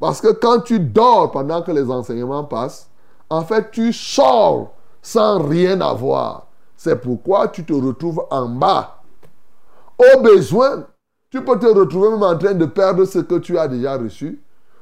Parce 0.00 0.20
que 0.20 0.32
quand 0.32 0.60
tu 0.60 0.80
dors 0.80 1.30
pendant 1.30 1.62
que 1.62 1.70
les 1.70 1.90
enseignements 1.90 2.44
passent, 2.44 2.90
en 3.30 3.42
fait, 3.42 3.70
tu 3.70 3.92
sors 3.92 4.72
sans 5.00 5.38
rien 5.46 5.80
avoir. 5.80 6.45
C'est 6.76 7.00
pourquoi 7.00 7.48
tu 7.48 7.64
te 7.64 7.72
retrouves 7.72 8.24
en 8.30 8.48
bas. 8.48 9.02
Au 9.98 10.20
besoin, 10.20 10.86
tu 11.30 11.42
peux 11.42 11.58
te 11.58 11.66
retrouver 11.66 12.10
même 12.10 12.22
en 12.22 12.36
train 12.36 12.54
de 12.54 12.66
perdre 12.66 13.04
ce 13.04 13.20
que 13.20 13.36
tu 13.36 13.58
as 13.58 13.68
déjà 13.68 13.96
reçu. 13.96 14.40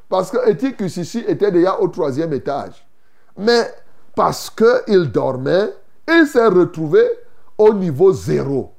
Parce 0.08 0.30
que 0.30 0.36
Etikus 0.50 0.96
ici 0.96 1.24
était 1.26 1.50
déjà 1.50 1.78
au 1.80 1.88
troisième 1.88 2.32
étage. 2.32 2.86
Mais 3.38 3.72
parce 4.14 4.50
qu'il 4.50 5.10
dormait, 5.10 5.72
il 6.08 6.26
s'est 6.26 6.46
retrouvé 6.46 7.02
au 7.58 7.72
niveau 7.72 8.12
zéro. 8.12 8.72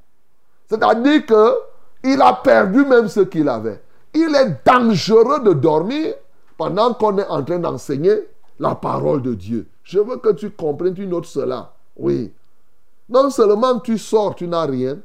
C'est-à-dire 0.68 1.24
qu'il 1.26 2.22
a 2.22 2.32
perdu 2.34 2.84
même 2.84 3.08
ce 3.08 3.20
qu'il 3.20 3.48
avait. 3.48 3.80
Il 4.14 4.34
est 4.34 4.64
dangereux 4.64 5.40
de 5.40 5.52
dormir 5.52 6.14
pendant 6.56 6.94
qu'on 6.94 7.18
est 7.18 7.26
en 7.26 7.42
train 7.42 7.58
d'enseigner 7.58 8.28
la 8.58 8.74
parole 8.74 9.22
de 9.22 9.34
Dieu. 9.34 9.66
Je 9.82 9.98
veux 9.98 10.16
que 10.16 10.32
tu 10.32 10.50
comprennes, 10.50 10.94
tu 10.94 11.06
notes 11.06 11.26
cela. 11.26 11.72
Oui. 11.96 12.32
Non 13.08 13.30
seulement 13.30 13.78
tu 13.80 13.98
sors, 13.98 14.34
tu 14.34 14.48
n'as 14.48 14.66
rien, 14.66 14.98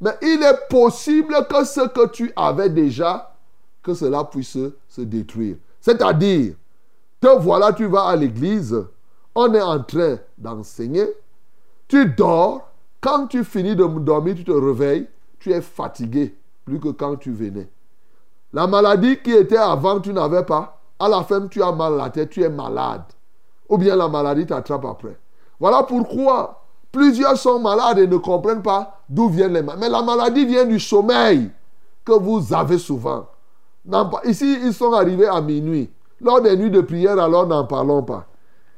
mais 0.00 0.12
il 0.22 0.42
est 0.42 0.68
possible 0.68 1.34
que 1.48 1.64
ce 1.64 1.88
que 1.88 2.08
tu 2.08 2.32
avais 2.36 2.68
déjà, 2.68 3.34
que 3.82 3.94
cela 3.94 4.24
puisse 4.24 4.58
se 4.88 5.00
détruire. 5.00 5.56
C'est-à-dire, 5.80 6.54
te 7.20 7.28
voilà, 7.38 7.72
tu 7.72 7.86
vas 7.86 8.06
à 8.06 8.16
l'église, 8.16 8.76
on 9.34 9.54
est 9.54 9.62
en 9.62 9.82
train 9.82 10.18
d'enseigner, 10.36 11.06
tu 11.88 12.06
dors, 12.06 12.68
quand 13.00 13.28
tu 13.28 13.44
finis 13.44 13.76
de 13.76 13.86
dormir, 13.86 14.34
tu 14.34 14.44
te 14.44 14.50
réveilles, 14.50 15.08
tu 15.38 15.52
es 15.52 15.60
fatigué, 15.60 16.36
plus 16.64 16.80
que 16.80 16.88
quand 16.88 17.16
tu 17.16 17.32
venais. 17.32 17.68
La 18.52 18.66
maladie 18.66 19.18
qui 19.22 19.32
était 19.32 19.56
avant, 19.56 20.00
tu 20.00 20.12
n'avais 20.12 20.44
pas, 20.44 20.80
à 20.98 21.08
la 21.08 21.22
fin, 21.22 21.46
tu 21.46 21.62
as 21.62 21.72
mal 21.72 21.96
la 21.96 22.10
tête, 22.10 22.30
tu 22.30 22.42
es 22.42 22.48
malade. 22.48 23.04
Ou 23.68 23.78
bien 23.78 23.96
la 23.96 24.08
maladie 24.08 24.46
t'attrape 24.46 24.84
après. 24.84 25.18
Voilà 25.58 25.82
pourquoi 25.82 26.65
plusieurs 26.96 27.36
sont 27.36 27.58
malades 27.58 27.98
et 27.98 28.06
ne 28.06 28.16
comprennent 28.16 28.62
pas 28.62 29.02
d'où 29.06 29.28
viennent 29.28 29.52
les 29.52 29.62
maladies. 29.62 29.82
Mais 29.82 29.90
la 29.90 30.02
maladie 30.02 30.46
vient 30.46 30.64
du 30.64 30.80
sommeil 30.80 31.50
que 32.02 32.12
vous 32.12 32.54
avez 32.54 32.78
souvent. 32.78 33.26
Ici, 34.24 34.56
ils 34.64 34.72
sont 34.72 34.94
arrivés 34.94 35.26
à 35.26 35.42
minuit. 35.42 35.90
Lors 36.22 36.40
des 36.40 36.56
nuits 36.56 36.70
de 36.70 36.80
prière, 36.80 37.18
alors 37.18 37.46
n'en 37.46 37.66
parlons 37.66 38.02
pas. 38.02 38.26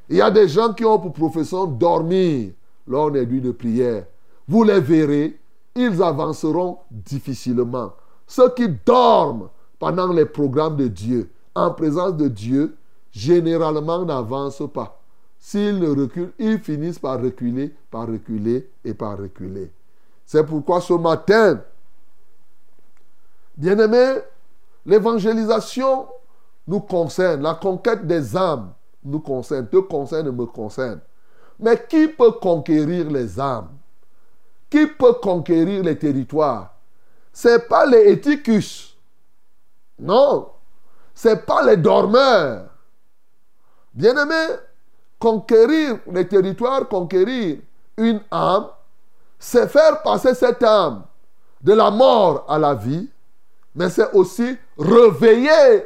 Il 0.09 0.17
y 0.17 0.21
a 0.21 0.29
des 0.29 0.49
gens 0.49 0.73
qui 0.73 0.83
ont 0.83 0.99
pour 0.99 1.13
profession 1.13 1.65
dormir 1.65 2.51
lors 2.85 3.09
des 3.09 3.25
nuits 3.25 3.39
de 3.39 3.51
prière. 3.51 4.03
Vous 4.49 4.65
les 4.65 4.81
verrez, 4.81 5.39
ils 5.73 6.03
avanceront 6.03 6.79
difficilement. 6.91 7.93
ceux 8.27 8.49
qui 8.49 8.67
dorment 8.85 9.47
pendant 9.79 10.11
les 10.11 10.25
programmes 10.25 10.75
de 10.75 10.89
Dieu, 10.89 11.29
en 11.55 11.71
présence 11.71 12.17
de 12.17 12.27
Dieu, 12.27 12.75
généralement 13.11 14.03
n'avancent 14.03 14.69
pas. 14.73 14.98
S'ils 15.39 15.79
ne 15.79 15.89
reculent, 15.89 16.33
ils 16.37 16.59
finissent 16.59 16.99
par 16.99 17.21
reculer, 17.21 17.73
par 17.89 18.07
reculer 18.07 18.69
et 18.83 18.93
par 18.93 19.17
reculer. 19.17 19.71
C'est 20.25 20.43
pourquoi 20.43 20.81
ce 20.81 20.93
matin, 20.93 21.61
bien 23.57 23.79
aimé, 23.79 24.19
l'évangélisation 24.85 26.07
nous 26.67 26.81
concerne, 26.81 27.41
la 27.41 27.55
conquête 27.55 28.05
des 28.05 28.35
âmes 28.35 28.73
nous 29.03 29.21
concerne, 29.21 29.67
te 29.67 29.77
concerne, 29.77 30.29
me 30.31 30.45
concerne. 30.45 30.99
Mais 31.59 31.85
qui 31.87 32.07
peut 32.09 32.33
conquérir 32.33 33.09
les 33.09 33.39
âmes? 33.39 33.69
Qui 34.69 34.85
peut 34.87 35.13
conquérir 35.13 35.83
les 35.83 35.97
territoires? 35.97 36.75
Ce 37.33 37.47
n'est 37.47 37.59
pas 37.59 37.85
les 37.85 38.11
éticus. 38.11 38.97
Non. 39.97 40.49
Ce 41.15 41.29
n'est 41.29 41.37
pas 41.37 41.65
les 41.65 41.77
dormeurs. 41.77 42.69
Bien-aimé, 43.93 44.57
conquérir 45.19 45.99
les 46.11 46.27
territoires, 46.27 46.87
conquérir 46.87 47.59
une 47.97 48.21
âme, 48.31 48.67
c'est 49.37 49.69
faire 49.69 50.01
passer 50.01 50.33
cette 50.33 50.63
âme 50.63 51.03
de 51.61 51.73
la 51.73 51.91
mort 51.91 52.45
à 52.47 52.57
la 52.57 52.73
vie, 52.73 53.09
mais 53.75 53.89
c'est 53.89 54.11
aussi 54.13 54.57
réveiller 54.77 55.85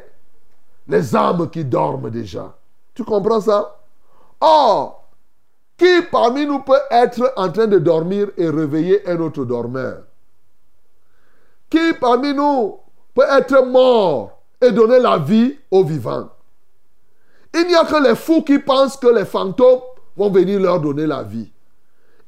les 0.87 1.15
âmes 1.15 1.49
qui 1.49 1.65
dorment 1.65 2.09
déjà. 2.09 2.55
Tu 2.93 3.03
comprends 3.03 3.41
ça? 3.41 3.79
Or, 4.39 5.07
qui 5.77 6.01
parmi 6.11 6.45
nous 6.45 6.59
peut 6.59 6.81
être 6.91 7.33
en 7.35 7.51
train 7.51 7.67
de 7.67 7.79
dormir 7.79 8.27
et 8.37 8.49
réveiller 8.49 9.07
un 9.09 9.19
autre 9.19 9.43
dormeur? 9.45 10.03
Qui 11.69 11.93
parmi 11.99 12.33
nous 12.33 12.77
peut 13.15 13.25
être 13.27 13.65
mort 13.65 14.43
et 14.61 14.71
donner 14.71 14.99
la 14.99 15.17
vie 15.17 15.57
aux 15.71 15.83
vivants 15.83 16.29
Il 17.53 17.67
n'y 17.67 17.75
a 17.75 17.85
que 17.85 18.03
les 18.03 18.15
fous 18.15 18.41
qui 18.41 18.59
pensent 18.59 18.97
que 18.97 19.07
les 19.07 19.25
fantômes 19.25 19.81
vont 20.15 20.29
venir 20.29 20.59
leur 20.59 20.79
donner 20.79 21.05
la 21.05 21.23
vie. 21.23 21.51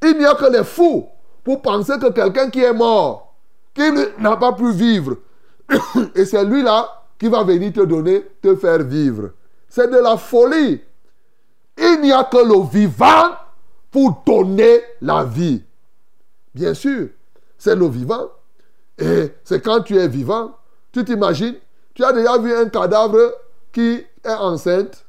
Il 0.03 0.17
n'y 0.17 0.25
a 0.25 0.35
que 0.35 0.51
les 0.51 0.63
fous 0.63 1.07
pour 1.43 1.61
penser 1.61 1.93
que 1.99 2.11
quelqu'un 2.11 2.49
qui 2.49 2.61
est 2.61 2.73
mort, 2.73 3.35
qui 3.73 3.83
n'a 4.19 4.37
pas 4.37 4.53
pu 4.53 4.71
vivre, 4.71 5.17
et 6.15 6.25
c'est 6.25 6.43
lui-là 6.45 7.03
qui 7.17 7.27
va 7.27 7.43
venir 7.43 7.73
te 7.73 7.81
donner, 7.81 8.23
te 8.41 8.55
faire 8.55 8.79
vivre. 8.79 9.31
C'est 9.67 9.89
de 9.89 9.97
la 9.97 10.17
folie. 10.17 10.81
Il 11.77 12.01
n'y 12.01 12.11
a 12.11 12.23
que 12.23 12.37
le 12.37 12.67
vivant 12.67 13.31
pour 13.91 14.23
donner 14.25 14.81
la 15.01 15.23
vie. 15.23 15.63
Bien 16.53 16.73
sûr, 16.73 17.09
c'est 17.57 17.75
le 17.75 17.87
vivant. 17.87 18.29
Et 18.97 19.33
c'est 19.43 19.61
quand 19.63 19.81
tu 19.81 19.97
es 19.97 20.07
vivant, 20.07 20.55
tu 20.91 21.03
t'imagines, 21.03 21.55
tu 21.93 22.03
as 22.03 22.13
déjà 22.13 22.37
vu 22.37 22.53
un 22.53 22.69
cadavre 22.69 23.33
qui 23.73 24.05
est 24.23 24.33
enceinte. 24.33 25.04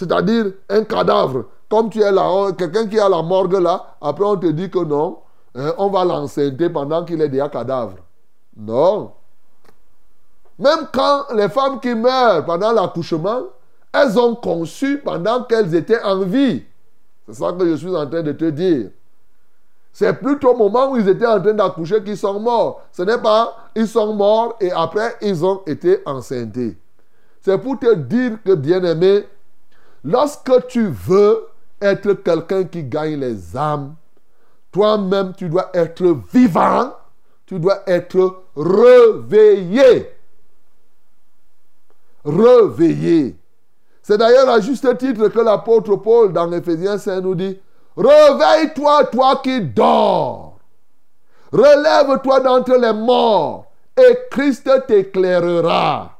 C'est-à-dire 0.00 0.46
un 0.70 0.84
cadavre. 0.84 1.44
Comme 1.68 1.90
tu 1.90 2.00
es 2.00 2.10
là, 2.10 2.52
quelqu'un 2.56 2.86
qui 2.86 2.96
est 2.96 3.00
à 3.00 3.08
la 3.10 3.20
morgue 3.20 3.60
là, 3.60 3.96
après 4.00 4.24
on 4.24 4.34
te 4.34 4.46
dit 4.46 4.70
que 4.70 4.78
non, 4.78 5.18
hein, 5.54 5.74
on 5.76 5.88
va 5.88 6.06
l'enceinte 6.06 6.56
pendant 6.72 7.04
qu'il 7.04 7.20
est 7.20 7.28
déjà 7.28 7.50
cadavre. 7.50 7.96
Non. 8.56 9.12
Même 10.58 10.88
quand 10.90 11.24
les 11.34 11.50
femmes 11.50 11.80
qui 11.80 11.94
meurent 11.94 12.46
pendant 12.46 12.72
l'accouchement, 12.72 13.42
elles 13.92 14.18
ont 14.18 14.34
conçu 14.36 15.02
pendant 15.04 15.44
qu'elles 15.44 15.74
étaient 15.74 16.02
en 16.02 16.20
vie. 16.20 16.62
C'est 17.26 17.34
ça 17.34 17.52
que 17.52 17.66
je 17.66 17.74
suis 17.74 17.94
en 17.94 18.06
train 18.06 18.22
de 18.22 18.32
te 18.32 18.46
dire. 18.46 18.88
C'est 19.92 20.14
plutôt 20.14 20.54
au 20.54 20.56
moment 20.56 20.92
où 20.92 20.96
ils 20.96 21.10
étaient 21.10 21.26
en 21.26 21.42
train 21.42 21.52
d'accoucher 21.52 22.02
qu'ils 22.02 22.16
sont 22.16 22.40
morts. 22.40 22.80
Ce 22.90 23.02
n'est 23.02 23.18
pas 23.18 23.54
ils 23.76 23.86
sont 23.86 24.14
morts 24.14 24.56
et 24.62 24.72
après 24.72 25.16
ils 25.20 25.44
ont 25.44 25.60
été 25.66 26.00
enceintés. 26.06 26.78
C'est 27.42 27.58
pour 27.58 27.78
te 27.78 27.94
dire 27.94 28.38
que, 28.42 28.54
bien-aimé, 28.54 29.26
lorsque 30.04 30.66
tu 30.68 30.88
veux 30.88 31.46
être 31.80 32.12
quelqu'un 32.14 32.64
qui 32.64 32.84
gagne 32.84 33.20
les 33.20 33.56
âmes, 33.56 33.94
toi-même 34.72 35.32
tu 35.36 35.48
dois 35.48 35.70
être 35.74 36.16
vivant, 36.32 36.94
tu 37.46 37.58
dois 37.58 37.82
être 37.86 38.42
réveillé 38.56 40.08
réveillé. 42.24 43.36
C'est 44.02 44.18
d'ailleurs 44.18 44.48
à 44.48 44.60
juste 44.60 44.98
titre 44.98 45.28
que 45.28 45.40
l'apôtre 45.40 45.96
Paul 45.96 46.32
dans 46.32 46.50
Ephésiens 46.52 46.98
5 46.98 47.20
nous 47.20 47.34
dit, 47.34 47.58
Réveille-toi, 47.96 49.04
toi 49.06 49.40
qui 49.42 49.60
dors. 49.60 50.58
Relève-toi 51.52 52.40
d'entre 52.40 52.76
les 52.76 52.92
morts 52.92 53.66
et 53.96 54.16
Christ 54.30 54.70
t'éclairera. 54.86 56.16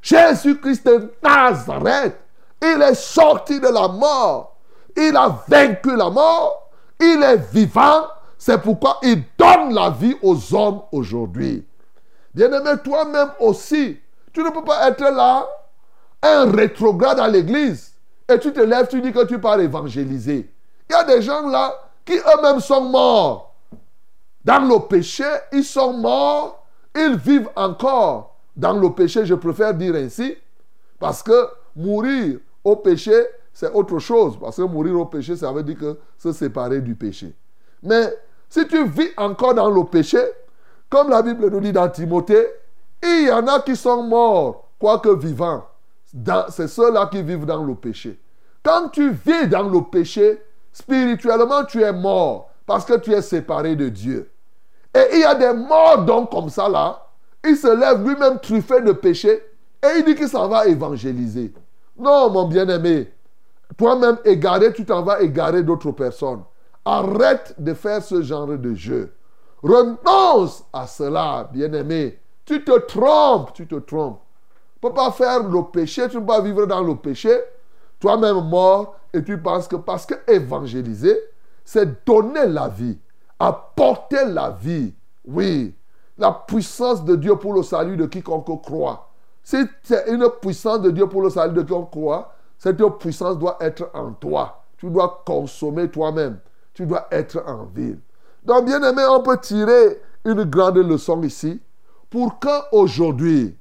Jésus-Christ 0.00 0.90
Nazareth, 1.22 2.18
il 2.64 2.82
est 2.82 2.94
sorti 2.94 3.60
de 3.60 3.68
la 3.68 3.88
mort. 3.88 4.56
Il 4.96 5.16
a 5.16 5.42
vaincu 5.48 5.96
la 5.96 6.10
mort. 6.10 6.70
Il 7.00 7.22
est 7.22 7.52
vivant. 7.52 8.06
C'est 8.38 8.60
pourquoi 8.60 8.98
il 9.02 9.24
donne 9.38 9.74
la 9.74 9.90
vie 9.90 10.16
aux 10.22 10.54
hommes 10.54 10.82
aujourd'hui. 10.92 11.66
Bien-aimé, 12.34 12.72
toi-même 12.82 13.30
aussi, 13.40 13.98
tu 14.32 14.42
ne 14.42 14.50
peux 14.50 14.64
pas 14.64 14.88
être 14.88 15.04
là, 15.04 15.46
un 16.22 16.50
rétrograde 16.50 17.20
à 17.20 17.28
l'église, 17.28 17.92
et 18.28 18.38
tu 18.38 18.52
te 18.52 18.60
lèves, 18.60 18.88
tu 18.88 19.00
dis 19.00 19.12
que 19.12 19.24
tu 19.24 19.38
pars 19.38 19.60
évangéliser. 19.60 20.50
Il 20.88 20.92
y 20.92 20.96
a 20.96 21.04
des 21.04 21.22
gens 21.22 21.48
là 21.48 21.74
qui 22.04 22.14
eux-mêmes 22.14 22.60
sont 22.60 22.82
morts. 22.82 23.54
Dans 24.44 24.60
le 24.60 24.78
péché, 24.80 25.24
ils 25.52 25.64
sont 25.64 25.92
morts, 25.92 26.66
ils 26.94 27.16
vivent 27.16 27.50
encore. 27.56 28.36
Dans 28.56 28.72
le 28.72 28.92
péché, 28.92 29.24
je 29.24 29.34
préfère 29.34 29.74
dire 29.74 29.94
ainsi, 29.94 30.36
parce 30.98 31.22
que 31.22 31.48
mourir 31.76 32.38
au 32.64 32.76
péché, 32.76 33.12
c'est 33.52 33.70
autre 33.72 33.98
chose. 33.98 34.38
Parce 34.40 34.56
que 34.56 34.62
mourir 34.62 34.98
au 34.98 35.06
péché, 35.06 35.36
ça 35.36 35.52
veut 35.52 35.62
dire 35.62 35.78
que 35.78 35.98
se 36.18 36.32
séparer 36.32 36.80
du 36.80 36.94
péché. 36.94 37.34
Mais 37.82 38.12
si 38.48 38.66
tu 38.66 38.86
vis 38.88 39.10
encore 39.16 39.54
dans 39.54 39.70
le 39.70 39.84
péché, 39.84 40.18
comme 40.88 41.10
la 41.10 41.22
Bible 41.22 41.50
nous 41.50 41.60
dit 41.60 41.72
dans 41.72 41.88
Timothée, 41.88 42.46
il 43.02 43.26
y 43.26 43.30
en 43.30 43.46
a 43.46 43.60
qui 43.60 43.76
sont 43.76 44.02
morts, 44.02 44.68
quoique 44.78 45.10
vivants. 45.10 45.64
C'est 46.48 46.68
ceux-là 46.68 47.06
qui 47.06 47.22
vivent 47.22 47.46
dans 47.46 47.62
le 47.64 47.74
péché. 47.74 48.18
Quand 48.62 48.88
tu 48.88 49.10
vis 49.10 49.46
dans 49.48 49.68
le 49.68 49.82
péché, 49.82 50.40
spirituellement, 50.72 51.64
tu 51.64 51.82
es 51.82 51.92
mort 51.92 52.50
parce 52.66 52.84
que 52.84 52.94
tu 52.94 53.12
es 53.12 53.20
séparé 53.20 53.76
de 53.76 53.88
Dieu. 53.88 54.30
Et 54.94 55.06
il 55.14 55.20
y 55.20 55.24
a 55.24 55.34
des 55.34 55.52
morts 55.52 56.04
donc 56.04 56.30
comme 56.30 56.48
ça 56.48 56.68
là. 56.68 57.06
Il 57.46 57.56
se 57.56 57.66
lève 57.66 58.06
lui-même 58.06 58.38
truffé 58.40 58.80
de 58.80 58.92
péché 58.92 59.42
et 59.82 59.98
il 59.98 60.04
dit 60.04 60.14
qu'il 60.14 60.28
s'en 60.28 60.48
va 60.48 60.66
évangéliser. 60.66 61.52
Non, 61.96 62.30
mon 62.30 62.46
bien-aimé. 62.46 63.12
Toi-même 63.76 64.18
égaré, 64.24 64.72
tu 64.72 64.84
t'en 64.84 65.02
vas 65.02 65.20
égarer 65.22 65.62
d'autres 65.62 65.92
personnes. 65.92 66.42
Arrête 66.84 67.54
de 67.58 67.74
faire 67.74 68.02
ce 68.02 68.22
genre 68.22 68.46
de 68.46 68.74
jeu. 68.74 69.14
Renonce 69.62 70.64
à 70.72 70.86
cela, 70.86 71.48
bien-aimé. 71.52 72.18
Tu 72.44 72.62
te 72.62 72.78
trompes, 72.86 73.52
tu 73.54 73.66
te 73.66 73.76
trompes. 73.76 74.20
Tu 74.80 74.86
ne 74.86 74.90
peux 74.90 74.94
pas 74.94 75.10
faire 75.12 75.42
le 75.48 75.62
péché, 75.62 76.08
tu 76.08 76.16
ne 76.16 76.20
peux 76.20 76.26
pas 76.26 76.40
vivre 76.42 76.66
dans 76.66 76.82
le 76.82 76.94
péché, 76.94 77.34
toi-même 77.98 78.46
mort, 78.48 78.96
et 79.14 79.24
tu 79.24 79.40
penses 79.40 79.66
que 79.66 79.76
parce 79.76 80.04
que 80.04 80.14
évangéliser, 80.30 81.18
c'est 81.64 82.04
donner 82.04 82.46
la 82.46 82.68
vie, 82.68 82.98
apporter 83.38 84.26
la 84.26 84.50
vie. 84.50 84.92
Oui, 85.26 85.74
la 86.18 86.32
puissance 86.32 87.02
de 87.02 87.16
Dieu 87.16 87.36
pour 87.36 87.54
le 87.54 87.62
salut 87.62 87.96
de 87.96 88.04
quiconque 88.04 88.62
croit. 88.62 89.13
Si 89.44 89.58
c'est 89.82 90.08
une 90.08 90.26
puissance 90.40 90.80
de 90.80 90.90
Dieu 90.90 91.06
pour 91.06 91.22
le 91.22 91.30
salut 91.30 91.54
de 91.54 91.62
quiconque 91.62 91.90
croit, 91.90 92.34
cette 92.58 92.82
puissance 92.98 93.38
doit 93.38 93.58
être 93.60 93.90
en 93.94 94.12
toi. 94.12 94.64
Tu 94.78 94.90
dois 94.90 95.22
consommer 95.24 95.90
toi-même. 95.90 96.38
Tu 96.72 96.86
dois 96.86 97.06
être 97.12 97.42
en 97.46 97.66
ville. 97.66 98.00
Donc, 98.42 98.64
bien 98.64 98.82
aimé, 98.82 99.02
on 99.08 99.22
peut 99.22 99.38
tirer 99.38 100.00
une 100.24 100.44
grande 100.44 100.78
leçon 100.78 101.22
ici 101.22 101.60
pour 102.10 102.38
qu'aujourd'hui 102.40 103.56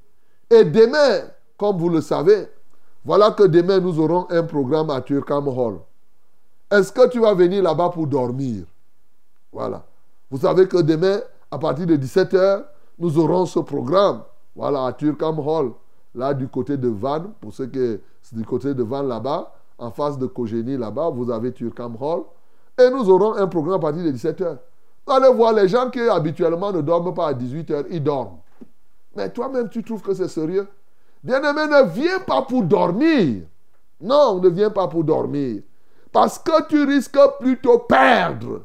et 0.49 0.63
demain, 0.63 1.29
comme 1.57 1.77
vous 1.77 1.89
le 1.89 2.01
savez, 2.01 2.47
voilà 3.03 3.31
que 3.31 3.43
demain 3.43 3.79
nous 3.79 3.99
aurons 3.99 4.27
un 4.29 4.43
programme 4.43 4.89
à 4.89 5.01
Turkam 5.01 5.47
Hall. 5.47 5.79
Est-ce 6.71 6.91
que 6.91 7.09
tu 7.09 7.19
vas 7.19 7.33
venir 7.33 7.63
là-bas 7.63 7.89
pour 7.89 8.07
dormir? 8.07 8.65
Voilà. 9.51 9.83
Vous 10.29 10.39
savez 10.39 10.67
que 10.67 10.77
demain, 10.77 11.21
à 11.51 11.57
partir 11.57 11.85
de 11.85 11.95
17h, 11.97 12.63
nous 12.99 13.17
aurons 13.17 13.45
ce 13.45 13.59
programme. 13.59 14.23
Voilà, 14.55 14.85
à 14.85 14.93
Turkam 14.93 15.39
Hall, 15.39 15.71
là 16.13 16.33
du 16.33 16.47
côté 16.47 16.77
de 16.77 16.87
Vannes, 16.87 17.31
pour 17.41 17.53
ceux 17.53 17.67
qui 17.67 17.99
sont 18.21 18.35
du 18.35 18.45
côté 18.45 18.73
de 18.73 18.83
Vannes 18.83 19.07
là-bas, 19.07 19.53
en 19.77 19.91
face 19.91 20.17
de 20.17 20.27
Kogeni 20.27 20.77
là-bas, 20.77 21.09
vous 21.09 21.31
avez 21.31 21.51
Turkam 21.51 21.97
Hall. 21.99 22.23
Et 22.79 22.89
nous 22.89 23.09
aurons 23.09 23.35
un 23.35 23.47
programme 23.47 23.75
à 23.75 23.79
partir 23.79 24.03
de 24.03 24.11
17h. 24.11 24.57
Vous 25.05 25.13
allez 25.13 25.33
voir 25.33 25.53
les 25.53 25.67
gens 25.67 25.89
qui 25.89 25.99
habituellement 25.99 26.71
ne 26.71 26.81
dorment 26.81 27.13
pas 27.13 27.27
à 27.27 27.33
18h, 27.33 27.85
ils 27.89 28.03
dorment. 28.03 28.37
Mais 29.15 29.29
toi-même, 29.29 29.69
tu 29.69 29.83
trouves 29.83 30.01
que 30.01 30.13
c'est 30.13 30.27
sérieux? 30.27 30.67
Bien-aimé, 31.23 31.67
ne 31.67 31.87
viens 31.89 32.19
pas 32.19 32.41
pour 32.41 32.63
dormir. 32.63 33.43
Non, 34.01 34.39
ne 34.39 34.49
viens 34.49 34.69
pas 34.69 34.87
pour 34.87 35.03
dormir. 35.03 35.61
Parce 36.11 36.39
que 36.39 36.67
tu 36.67 36.83
risques 36.83 37.17
plutôt 37.39 37.79
perdre. 37.79 38.61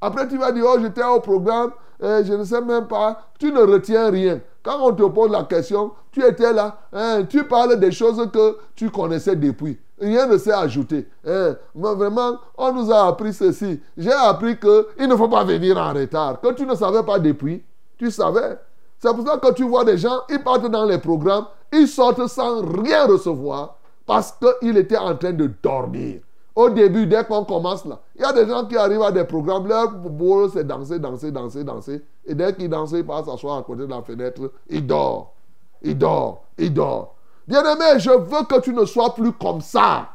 Après, 0.00 0.28
tu 0.28 0.38
vas 0.38 0.52
dire, 0.52 0.64
oh, 0.66 0.78
j'étais 0.80 1.04
au 1.04 1.20
programme, 1.20 1.72
euh, 2.02 2.22
je 2.24 2.32
ne 2.32 2.44
sais 2.44 2.60
même 2.60 2.86
pas, 2.86 3.30
tu 3.38 3.52
ne 3.52 3.60
retiens 3.60 4.10
rien. 4.10 4.40
Quand 4.68 4.82
on 4.82 4.92
te 4.92 5.02
pose 5.02 5.30
la 5.30 5.44
question, 5.44 5.92
tu 6.12 6.22
étais 6.22 6.52
là, 6.52 6.76
hein, 6.92 7.24
tu 7.24 7.42
parles 7.44 7.80
des 7.80 7.90
choses 7.90 8.28
que 8.30 8.58
tu 8.76 8.90
connaissais 8.90 9.34
depuis. 9.34 9.78
Rien 9.98 10.26
ne 10.26 10.36
s'est 10.36 10.52
ajouté. 10.52 11.08
Hein. 11.26 11.56
Mais 11.74 11.94
vraiment, 11.94 12.36
on 12.54 12.74
nous 12.74 12.92
a 12.92 13.06
appris 13.06 13.32
ceci. 13.32 13.80
J'ai 13.96 14.12
appris 14.12 14.58
qu'il 14.58 15.08
ne 15.08 15.16
faut 15.16 15.28
pas 15.30 15.42
venir 15.42 15.78
en 15.78 15.94
retard. 15.94 16.38
Que 16.42 16.52
tu 16.52 16.66
ne 16.66 16.74
savais 16.74 17.02
pas 17.02 17.18
depuis, 17.18 17.64
tu 17.96 18.10
savais. 18.10 18.58
C'est 18.98 19.14
pour 19.14 19.26
ça 19.26 19.38
que 19.38 19.54
tu 19.54 19.62
vois 19.66 19.86
des 19.86 19.96
gens, 19.96 20.20
ils 20.28 20.42
partent 20.42 20.70
dans 20.70 20.84
les 20.84 20.98
programmes, 20.98 21.46
ils 21.72 21.88
sortent 21.88 22.26
sans 22.26 22.60
rien 22.60 23.06
recevoir 23.06 23.76
parce 24.04 24.34
qu'il 24.60 24.76
était 24.76 24.98
en 24.98 25.16
train 25.16 25.32
de 25.32 25.50
dormir. 25.62 26.20
Au 26.58 26.68
début, 26.68 27.06
dès 27.06 27.22
qu'on 27.22 27.44
commence 27.44 27.84
là, 27.84 28.00
il 28.16 28.22
y 28.22 28.24
a 28.24 28.32
des 28.32 28.44
gens 28.44 28.64
qui 28.64 28.76
arrivent 28.76 29.02
à 29.02 29.12
des 29.12 29.22
programmes, 29.22 29.68
leur 29.68 29.92
boulot 29.92 30.48
c'est 30.48 30.66
danser, 30.66 30.98
danser, 30.98 31.30
danser, 31.30 31.62
danser. 31.62 32.04
Et 32.26 32.34
dès 32.34 32.52
qu'ils 32.52 32.68
dansent, 32.68 32.90
ils 32.94 33.06
passent 33.06 33.26
s'asseoir 33.26 33.58
à 33.58 33.62
côté 33.62 33.82
de 33.82 33.90
la 33.90 34.02
fenêtre, 34.02 34.50
ils 34.68 34.84
dorment. 34.84 35.26
Ils 35.80 35.96
dorment, 35.96 36.38
ils 36.58 36.74
dorment. 36.74 37.06
Bien-aimé, 37.46 38.00
je 38.00 38.10
veux 38.10 38.44
que 38.44 38.60
tu 38.60 38.74
ne 38.74 38.84
sois 38.86 39.14
plus 39.14 39.30
comme 39.34 39.60
ça. 39.60 40.08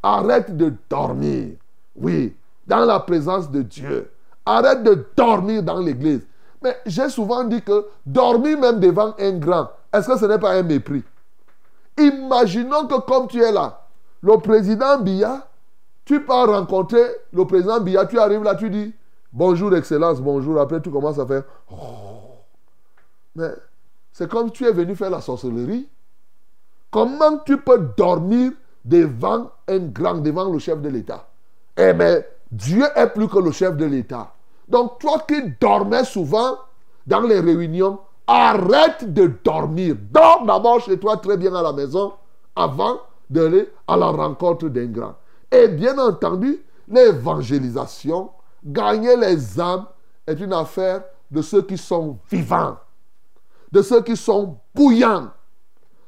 Arrête 0.00 0.56
de 0.56 0.72
dormir. 0.88 1.56
Oui, 1.96 2.36
dans 2.64 2.84
la 2.84 3.00
présence 3.00 3.50
de 3.50 3.62
Dieu. 3.62 4.08
Arrête 4.46 4.84
de 4.84 5.04
dormir 5.16 5.64
dans 5.64 5.80
l'église. 5.80 6.24
Mais 6.62 6.76
j'ai 6.86 7.08
souvent 7.08 7.42
dit 7.42 7.60
que 7.60 7.88
dormir 8.06 8.56
même 8.56 8.78
devant 8.78 9.14
un 9.18 9.32
grand, 9.32 9.66
est-ce 9.92 10.06
que 10.06 10.16
ce 10.16 10.26
n'est 10.26 10.38
pas 10.38 10.52
un 10.52 10.62
mépris? 10.62 11.02
Imaginons 11.98 12.86
que 12.86 13.00
comme 13.00 13.26
tu 13.26 13.42
es 13.42 13.50
là, 13.50 13.80
le 14.22 14.36
président 14.38 15.00
Biya 15.00 15.48
tu 16.12 16.20
pars 16.20 16.46
rencontrer 16.46 17.02
le 17.32 17.46
président 17.46 17.80
Biya, 17.80 18.04
tu 18.04 18.18
arrives 18.18 18.42
là, 18.42 18.54
tu 18.54 18.68
dis 18.68 18.92
bonjour, 19.32 19.74
excellence, 19.74 20.20
bonjour. 20.20 20.60
Après, 20.60 20.78
tu 20.82 20.90
commences 20.90 21.18
à 21.18 21.24
faire. 21.24 21.44
Oh. 21.70 21.76
Mais 23.34 23.48
c'est 24.12 24.28
comme 24.30 24.50
tu 24.50 24.66
es 24.66 24.72
venu 24.72 24.94
faire 24.94 25.08
la 25.08 25.22
sorcellerie. 25.22 25.88
Comment 26.90 27.38
tu 27.46 27.56
peux 27.56 27.78
dormir 27.96 28.52
devant 28.84 29.50
un 29.66 29.78
grand, 29.78 30.16
devant 30.16 30.52
le 30.52 30.58
chef 30.58 30.82
de 30.82 30.90
l'État? 30.90 31.26
Eh 31.78 31.94
bien, 31.94 32.20
Dieu 32.50 32.84
est 32.94 33.06
plus 33.06 33.28
que 33.28 33.38
le 33.38 33.50
chef 33.50 33.74
de 33.78 33.86
l'État. 33.86 34.34
Donc, 34.68 34.98
toi 34.98 35.18
qui 35.26 35.42
dormais 35.58 36.04
souvent 36.04 36.58
dans 37.06 37.22
les 37.22 37.40
réunions, 37.40 37.98
arrête 38.26 39.14
de 39.14 39.32
dormir. 39.42 39.96
Dors 40.10 40.44
d'abord 40.44 40.80
chez 40.80 40.98
toi 40.98 41.16
très 41.16 41.38
bien 41.38 41.54
à 41.54 41.62
la 41.62 41.72
maison 41.72 42.12
avant 42.54 43.00
d'aller 43.30 43.70
à 43.88 43.96
la 43.96 44.08
rencontre 44.08 44.68
d'un 44.68 44.86
grand. 44.88 45.14
Et 45.52 45.68
bien 45.68 45.98
entendu, 45.98 46.64
l'évangélisation, 46.88 48.30
gagner 48.64 49.16
les 49.16 49.60
âmes, 49.60 49.86
est 50.26 50.40
une 50.40 50.52
affaire 50.52 51.04
de 51.30 51.42
ceux 51.42 51.62
qui 51.62 51.76
sont 51.76 52.18
vivants, 52.30 52.78
de 53.70 53.82
ceux 53.82 54.02
qui 54.02 54.16
sont 54.16 54.58
bouillants. 54.74 55.30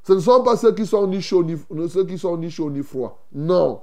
Ce 0.02 0.12
ne 0.12 0.20
sont 0.20 0.42
pas 0.42 0.56
ceux 0.56 0.72
qui 0.72 0.86
sont 0.86 1.06
ni 1.06 1.20
chauds 1.20 1.44
ni, 1.44 1.56
ceux 1.88 2.04
qui 2.04 2.18
sont 2.18 2.36
ni 2.36 2.50
chauds 2.50 2.70
ni 2.70 2.82
froids. 2.82 3.18
Non. 3.32 3.82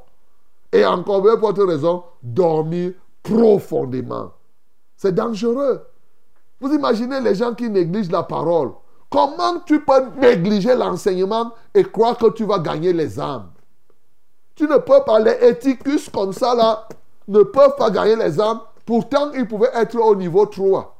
Et 0.71 0.85
encore 0.85 1.21
bien 1.21 1.37
pour 1.37 1.49
autre 1.49 1.65
raison, 1.65 2.03
dormir 2.23 2.93
profondément. 3.21 4.31
C'est 4.95 5.13
dangereux. 5.13 5.81
Vous 6.59 6.73
imaginez 6.73 7.19
les 7.19 7.35
gens 7.35 7.53
qui 7.53 7.69
négligent 7.69 8.11
la 8.11 8.23
parole. 8.23 8.71
Comment 9.09 9.59
tu 9.65 9.83
peux 9.83 10.09
négliger 10.19 10.75
l'enseignement 10.75 11.53
et 11.73 11.83
croire 11.83 12.17
que 12.17 12.31
tu 12.31 12.45
vas 12.45 12.59
gagner 12.59 12.93
les 12.93 13.19
âmes? 13.19 13.49
Tu 14.61 14.67
ne 14.67 14.77
peux 14.77 15.03
pas, 15.03 15.17
les 15.17 15.49
éthicus 15.49 16.07
comme 16.09 16.33
ça 16.33 16.53
là, 16.53 16.87
ne 17.27 17.41
peuvent 17.41 17.75
pas 17.77 17.89
gagner 17.89 18.15
les 18.15 18.39
âmes. 18.39 18.59
Pourtant, 18.85 19.31
ils 19.33 19.47
pouvaient 19.47 19.71
être 19.73 19.97
au 19.99 20.15
niveau 20.15 20.45
3. 20.45 20.95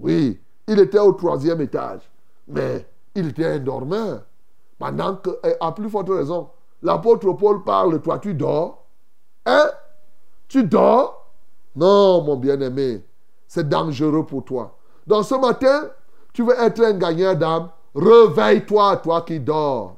Oui, 0.00 0.38
il 0.66 0.78
était 0.78 0.98
au 0.98 1.12
troisième 1.12 1.62
étage. 1.62 2.02
Mais 2.46 2.86
il 3.14 3.28
était 3.28 3.46
un 3.46 3.58
dormeur. 3.58 4.24
Pendant 4.78 5.16
que, 5.16 5.30
à 5.58 5.72
plus 5.72 5.88
forte 5.88 6.10
raison, 6.10 6.50
l'apôtre 6.82 7.32
Paul 7.32 7.64
parle, 7.64 8.02
toi 8.02 8.18
tu 8.18 8.34
dors? 8.34 8.84
Hein? 9.46 9.70
Tu 10.46 10.62
dors? 10.62 11.32
Non, 11.74 12.20
mon 12.20 12.36
bien-aimé, 12.36 13.02
c'est 13.46 13.66
dangereux 13.66 14.26
pour 14.26 14.44
toi. 14.44 14.76
Donc 15.06 15.24
ce 15.24 15.36
matin, 15.36 15.88
tu 16.34 16.42
veux 16.42 16.60
être 16.60 16.84
un 16.84 16.92
gagnant 16.92 17.32
d'âme, 17.32 17.70
réveille-toi, 17.94 18.98
toi 18.98 19.22
qui 19.22 19.40
dors. 19.40 19.96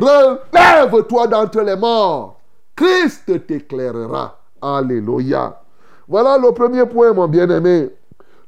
Relève-toi 0.00 1.26
d'entre 1.26 1.60
les 1.60 1.76
morts. 1.76 2.40
Christ 2.74 3.46
t'éclairera. 3.46 4.38
Alléluia. 4.62 5.60
Voilà 6.08 6.38
le 6.38 6.52
premier 6.52 6.86
point, 6.86 7.12
mon 7.12 7.28
bien-aimé. 7.28 7.90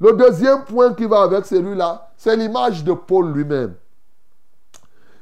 Le 0.01 0.13
deuxième 0.15 0.65
point 0.65 0.95
qui 0.95 1.05
va 1.05 1.23
avec 1.23 1.45
celui-là, 1.45 2.11
c'est 2.17 2.37
l'image 2.37 2.83
de 2.83 2.93
Paul 2.93 3.33
lui-même. 3.33 3.75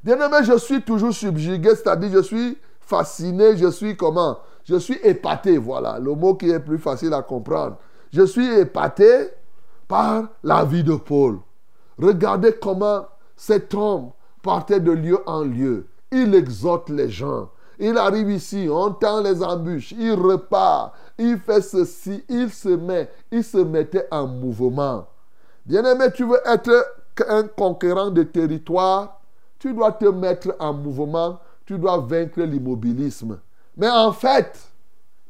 Bien-aimé, 0.03 0.39
je 0.45 0.57
suis 0.57 0.83
toujours 0.83 1.13
subjugué, 1.13 1.71
c'est-à-dire 1.71 2.11
je 2.13 2.23
suis 2.23 2.59
fasciné, 2.81 3.57
je 3.57 3.69
suis 3.69 3.97
comment? 3.97 4.39
Je 4.65 4.77
suis 4.77 4.99
épaté, 5.03 5.59
voilà, 5.59 5.99
le 5.99 6.15
mot 6.15 6.35
qui 6.35 6.49
est 6.49 6.61
plus 6.61 6.79
facile 6.79 7.13
à 7.13 7.23
comprendre. 7.23 7.77
Je 8.13 8.23
suis 8.23 8.47
épaté 8.59 9.29
par 9.89 10.29
la 10.43 10.65
vie 10.65 10.85
de 10.85 10.95
Paul. 10.95 11.41
Regardez 11.99 12.53
comment 12.53 13.07
cet 13.37 13.75
homme 13.75 14.13
partait 14.43 14.81
de 14.81 14.93
lieu 14.93 15.19
en 15.27 15.43
lieu. 15.43 15.87
Il 16.13 16.35
exhorte 16.35 16.91
les 16.91 17.09
gens. 17.09 17.51
Il 17.79 17.97
arrive 17.97 18.31
ici, 18.31 18.69
on 18.71 18.93
tend 18.93 19.23
les 19.23 19.43
embûches, 19.43 19.93
il 19.93 20.13
repart, 20.13 20.93
il 21.19 21.39
fait 21.39 21.63
ceci, 21.63 22.23
il 22.29 22.51
se 22.51 22.69
met, 22.69 23.11
il 23.33 23.43
se 23.43 23.57
mettait 23.57 24.07
en 24.11 24.27
mouvement. 24.27 25.07
Bien-aimé, 25.65 26.07
tu 26.15 26.25
veux 26.25 26.41
être 26.45 26.71
un 27.27 27.45
conquérant 27.45 28.11
de 28.11 28.23
territoire, 28.23 29.21
tu 29.59 29.73
dois 29.73 29.93
te 29.93 30.05
mettre 30.05 30.55
en 30.59 30.75
mouvement, 30.75 31.39
tu 31.65 31.79
dois 31.79 31.97
vaincre 31.99 32.43
l'immobilisme. 32.43 33.39
Mais 33.79 33.89
en 33.89 34.13
fait, 34.13 34.59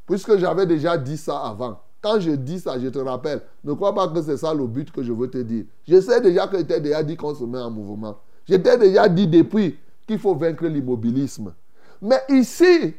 puisque 0.05 0.37
j'avais 0.37 0.66
déjà 0.66 0.99
dit 0.99 1.19
ça 1.19 1.38
avant, 1.38 1.79
quand 2.03 2.19
je 2.19 2.31
dis 2.31 2.59
ça, 2.59 2.81
je 2.81 2.88
te 2.88 2.99
rappelle, 2.99 3.43
ne 3.62 3.75
crois 3.75 3.95
pas 3.95 4.09
que 4.09 4.23
c'est 4.23 4.38
ça 4.38 4.53
le 4.53 4.66
but 4.66 4.90
que 4.90 5.05
je 5.05 5.12
veux 5.12 5.31
te 5.31 5.38
dire. 5.38 5.66
Je 5.87 6.01
sais 6.01 6.21
déjà 6.21 6.49
que 6.49 6.57
tu 6.57 6.81
déjà 6.81 7.03
dit 7.05 7.16
qu'on 7.16 7.35
se 7.35 7.45
met 7.45 7.61
en 7.61 7.71
mouvement. 7.71 8.19
Je 8.49 8.57
t'ai 8.57 8.77
déjà 8.77 9.09
dit 9.09 9.29
depuis 9.29 9.79
qu'il 10.11 10.18
faut 10.18 10.35
vaincre 10.35 10.66
l'immobilisme. 10.66 11.55
Mais 12.03 12.20
ici, 12.31 12.96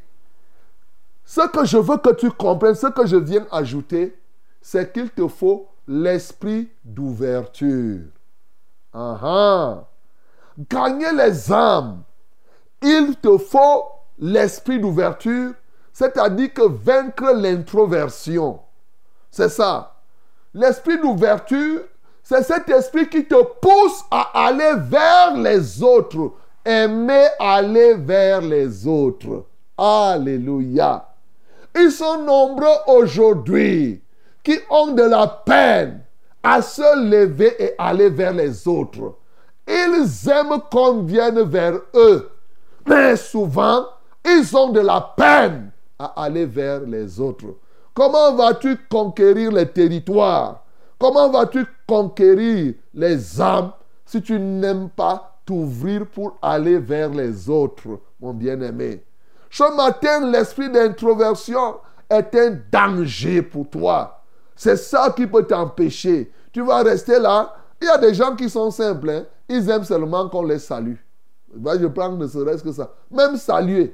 ce 1.25 1.45
que 1.49 1.65
je 1.65 1.77
veux 1.77 1.97
que 1.97 2.13
tu 2.13 2.31
comprennes, 2.31 2.75
ce 2.75 2.87
que 2.87 3.05
je 3.05 3.17
viens 3.17 3.45
ajouter, 3.51 4.17
c'est 4.61 4.93
qu'il 4.93 5.09
te 5.09 5.27
faut 5.27 5.67
l'esprit 5.85 6.69
d'ouverture. 6.85 8.03
Gagner 10.69 11.11
les 11.13 11.51
âmes, 11.51 12.03
il 12.81 13.17
te 13.17 13.37
faut 13.37 13.83
l'esprit 14.17 14.79
d'ouverture, 14.79 15.51
c'est-à-dire 15.91 16.53
que 16.53 16.65
vaincre 16.65 17.33
l'introversion. 17.33 18.61
C'est 19.29 19.49
ça. 19.49 20.01
L'esprit 20.53 20.97
d'ouverture, 20.97 21.81
c'est 22.23 22.43
cet 22.43 22.69
esprit 22.69 23.09
qui 23.09 23.25
te 23.25 23.43
pousse 23.59 24.05
à 24.09 24.45
aller 24.45 24.75
vers 24.77 25.35
les 25.35 25.83
autres, 25.83 26.35
Aimer 26.63 27.27
aller 27.39 27.95
vers 27.95 28.41
les 28.41 28.87
autres. 28.87 29.45
Alléluia. 29.77 31.07
Ils 31.75 31.91
sont 31.91 32.19
nombreux 32.19 32.77
aujourd'hui 32.87 34.01
qui 34.43 34.59
ont 34.69 34.91
de 34.91 35.03
la 35.03 35.27
peine 35.27 36.01
à 36.43 36.61
se 36.61 37.09
lever 37.09 37.55
et 37.63 37.73
aller 37.77 38.09
vers 38.09 38.33
les 38.33 38.67
autres. 38.67 39.15
Ils 39.67 40.29
aiment 40.29 40.59
qu'on 40.71 41.03
vienne 41.03 41.41
vers 41.43 41.79
eux. 41.95 42.29
Mais 42.85 43.15
souvent, 43.15 43.85
ils 44.25 44.55
ont 44.55 44.69
de 44.69 44.81
la 44.81 45.01
peine 45.15 45.71
à 45.97 46.23
aller 46.23 46.45
vers 46.45 46.81
les 46.81 47.19
autres. 47.19 47.55
Comment 47.93 48.35
vas-tu 48.35 48.77
conquérir 48.89 49.51
les 49.51 49.67
territoires? 49.67 50.63
Comment 50.99 51.29
vas-tu 51.29 51.65
conquérir 51.87 52.73
les 52.93 53.41
âmes 53.41 53.71
si 54.05 54.21
tu 54.21 54.39
n'aimes 54.39 54.89
pas 54.89 55.30
t'ouvrir 55.51 56.07
pour 56.07 56.37
aller 56.41 56.79
vers 56.79 57.09
les 57.09 57.49
autres, 57.49 57.99
mon 58.21 58.33
bien-aimé. 58.33 59.03
Ce 59.49 59.75
matin, 59.75 60.31
l'esprit 60.31 60.71
d'introversion 60.71 61.75
est 62.09 62.33
un 62.35 62.57
danger 62.71 63.41
pour 63.41 63.69
toi. 63.69 64.23
C'est 64.55 64.77
ça 64.77 65.13
qui 65.13 65.27
peut 65.27 65.43
t'empêcher. 65.43 66.31
Tu 66.53 66.61
vas 66.61 66.83
rester 66.83 67.19
là. 67.19 67.53
Il 67.81 67.85
y 67.85 67.89
a 67.89 67.97
des 67.97 68.13
gens 68.13 68.33
qui 68.33 68.49
sont 68.49 68.71
simples. 68.71 69.09
Hein. 69.09 69.25
Ils 69.49 69.69
aiment 69.69 69.83
seulement 69.83 70.29
qu'on 70.29 70.43
les 70.43 70.59
salue. 70.59 70.95
je 71.53 71.87
prends 71.87 72.13
ne 72.13 72.27
serait-ce 72.27 72.63
que 72.63 72.71
ça. 72.71 72.93
Même 73.09 73.35
saluer. 73.35 73.93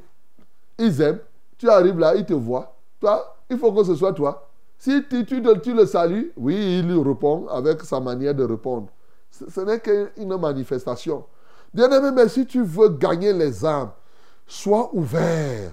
Ils 0.78 1.02
aiment. 1.02 1.20
Tu 1.58 1.68
arrives 1.68 1.98
là, 1.98 2.14
ils 2.16 2.26
te 2.26 2.34
voient. 2.34 2.76
Toi, 3.00 3.36
il 3.50 3.58
faut 3.58 3.72
que 3.72 3.84
ce 3.84 3.96
soit 3.96 4.14
toi. 4.14 4.48
Si 4.78 5.04
tu, 5.10 5.74
le 5.74 5.86
salues, 5.88 6.34
oui, 6.38 6.84
il 6.84 7.00
répond 7.00 7.48
avec 7.48 7.82
sa 7.82 8.00
manière 8.00 8.36
de 8.36 8.44
répondre. 8.44 8.90
Ce 9.32 9.62
n'est 9.62 9.80
qu'une 9.80 10.38
manifestation. 10.38 11.26
Bien-aimé, 11.74 12.10
mais 12.16 12.28
si 12.30 12.46
tu 12.46 12.64
veux 12.64 12.90
gagner 12.90 13.34
les 13.34 13.66
âmes, 13.66 13.92
sois 14.46 14.90
ouvert. 14.94 15.72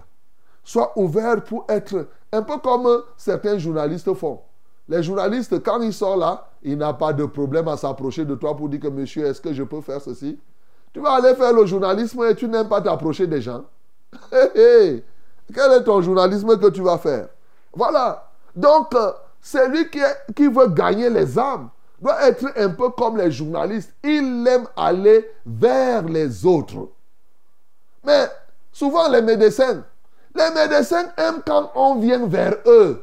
Sois 0.62 0.92
ouvert 0.96 1.42
pour 1.44 1.64
être 1.68 2.08
un 2.32 2.42
peu 2.42 2.58
comme 2.58 3.02
certains 3.16 3.58
journalistes 3.58 4.12
font. 4.14 4.40
Les 4.88 5.02
journalistes, 5.02 5.62
quand 5.62 5.80
ils 5.80 5.94
sont 5.94 6.16
là, 6.16 6.48
il 6.62 6.76
n'a 6.76 6.92
pas 6.92 7.12
de 7.12 7.24
problème 7.24 7.68
à 7.68 7.76
s'approcher 7.76 8.24
de 8.24 8.34
toi 8.34 8.56
pour 8.56 8.68
dire 8.68 8.80
que 8.80 8.88
monsieur, 8.88 9.26
est-ce 9.26 9.40
que 9.40 9.52
je 9.52 9.62
peux 9.62 9.80
faire 9.80 10.00
ceci? 10.00 10.38
Tu 10.92 11.00
vas 11.00 11.14
aller 11.14 11.34
faire 11.34 11.52
le 11.52 11.64
journalisme 11.66 12.22
et 12.24 12.34
tu 12.34 12.48
n'aimes 12.48 12.68
pas 12.68 12.80
t'approcher 12.80 13.26
des 13.26 13.40
gens. 13.40 13.64
Quel 14.32 15.02
est 15.72 15.84
ton 15.84 16.00
journalisme 16.00 16.58
que 16.58 16.68
tu 16.68 16.82
vas 16.82 16.98
faire? 16.98 17.28
Voilà. 17.74 18.30
Donc, 18.54 18.94
euh, 18.94 19.12
celui 19.40 19.90
qui, 19.90 20.00
qui 20.34 20.46
veut 20.46 20.68
gagner 20.68 21.10
les 21.10 21.38
âmes 21.38 21.68
doit 22.04 22.28
être 22.28 22.52
un 22.56 22.68
peu 22.68 22.90
comme 22.90 23.16
les 23.16 23.32
journalistes. 23.32 23.94
Il 24.04 24.46
aime 24.46 24.66
aller 24.76 25.26
vers 25.46 26.02
les 26.02 26.44
autres. 26.44 26.90
Mais 28.04 28.26
souvent 28.70 29.08
les 29.08 29.22
médecins, 29.22 29.82
les 30.34 30.50
médecins 30.50 31.06
aiment 31.16 31.40
quand 31.46 31.72
on 31.74 31.98
vient 31.98 32.26
vers 32.26 32.56
eux. 32.66 33.02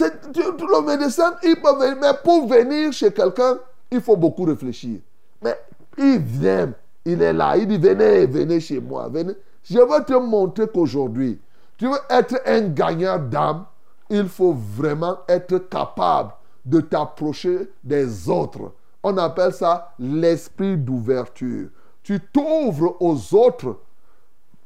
Le 0.00 0.82
médecin, 0.84 1.36
il 1.44 1.54
peut 1.62 1.76
venir, 1.78 1.96
mais 2.00 2.12
pour 2.24 2.48
venir 2.48 2.92
chez 2.92 3.12
quelqu'un, 3.12 3.58
il 3.92 4.00
faut 4.00 4.16
beaucoup 4.16 4.42
réfléchir. 4.42 4.98
Mais 5.40 5.56
il 5.96 6.18
vient, 6.18 6.72
il 7.04 7.22
est 7.22 7.32
là, 7.32 7.56
il 7.56 7.68
dit 7.68 7.78
venez, 7.78 8.26
venez 8.26 8.58
chez 8.58 8.80
moi, 8.80 9.08
venez. 9.08 9.34
Je 9.62 9.78
veux 9.78 10.04
te 10.04 10.14
montrer 10.14 10.66
qu'aujourd'hui, 10.66 11.40
tu 11.78 11.86
veux 11.86 11.98
être 12.10 12.40
un 12.46 12.62
gagnant 12.62 13.18
d'âme, 13.18 13.64
il 14.10 14.28
faut 14.28 14.54
vraiment 14.54 15.18
être 15.28 15.58
capable 15.58 16.32
de 16.66 16.80
t'approcher 16.80 17.70
des 17.82 18.28
autres. 18.28 18.72
On 19.02 19.16
appelle 19.16 19.54
ça 19.54 19.94
l'esprit 19.98 20.76
d'ouverture. 20.76 21.68
Tu 22.02 22.20
t'ouvres 22.20 22.96
aux 23.00 23.34
autres 23.34 23.78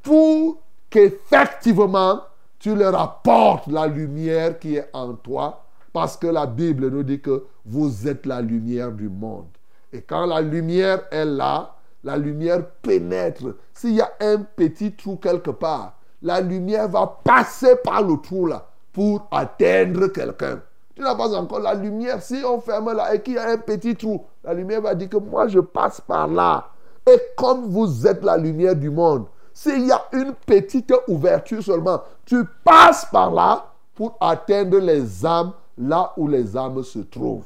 pour 0.01 0.61
qu'effectivement 0.89 2.21
tu 2.59 2.75
leur 2.75 2.99
apportes 2.99 3.67
la 3.67 3.87
lumière 3.87 4.59
qui 4.59 4.75
est 4.75 4.89
en 4.93 5.13
toi, 5.13 5.63
parce 5.93 6.15
que 6.15 6.27
la 6.27 6.45
Bible 6.45 6.89
nous 6.89 7.03
dit 7.03 7.19
que 7.19 7.45
vous 7.65 8.07
êtes 8.07 8.25
la 8.25 8.41
lumière 8.41 8.91
du 8.91 9.09
monde. 9.09 9.47
Et 9.91 10.01
quand 10.01 10.25
la 10.25 10.41
lumière 10.41 11.01
est 11.11 11.25
là, 11.25 11.75
la 12.03 12.17
lumière 12.17 12.65
pénètre. 12.81 13.55
S'il 13.73 13.95
y 13.95 14.01
a 14.01 14.11
un 14.19 14.41
petit 14.41 14.91
trou 14.93 15.17
quelque 15.17 15.51
part, 15.51 15.97
la 16.21 16.39
lumière 16.39 16.87
va 16.87 17.19
passer 17.23 17.75
par 17.83 18.03
le 18.03 18.17
trou 18.17 18.45
là 18.45 18.67
pour 18.93 19.27
atteindre 19.31 20.07
quelqu'un. 20.07 20.61
Tu 20.95 21.01
n'as 21.01 21.15
pas 21.15 21.33
encore 21.33 21.59
la 21.59 21.73
lumière. 21.73 22.21
Si 22.21 22.43
on 22.45 22.59
ferme 22.59 22.93
là 22.93 23.13
et 23.13 23.21
qu'il 23.21 23.33
y 23.33 23.37
a 23.37 23.49
un 23.49 23.57
petit 23.57 23.95
trou, 23.95 24.23
la 24.43 24.53
lumière 24.53 24.81
va 24.81 24.95
dire 24.95 25.09
que 25.09 25.17
moi 25.17 25.47
je 25.47 25.59
passe 25.59 26.01
par 26.01 26.27
là. 26.27 26.67
Et 27.09 27.19
comme 27.37 27.65
vous 27.65 28.05
êtes 28.05 28.23
la 28.23 28.37
lumière 28.37 28.75
du 28.75 28.89
monde, 28.89 29.25
s'il 29.53 29.87
y 29.87 29.91
a 29.91 30.01
une 30.13 30.33
petite 30.33 30.93
ouverture 31.07 31.63
seulement, 31.63 32.01
tu 32.25 32.43
passes 32.63 33.05
par 33.05 33.31
là 33.31 33.65
pour 33.95 34.17
atteindre 34.19 34.77
les 34.79 35.25
âmes 35.25 35.53
là 35.77 36.13
où 36.17 36.27
les 36.27 36.55
âmes 36.55 36.83
se 36.83 36.99
trouvent. 36.99 37.45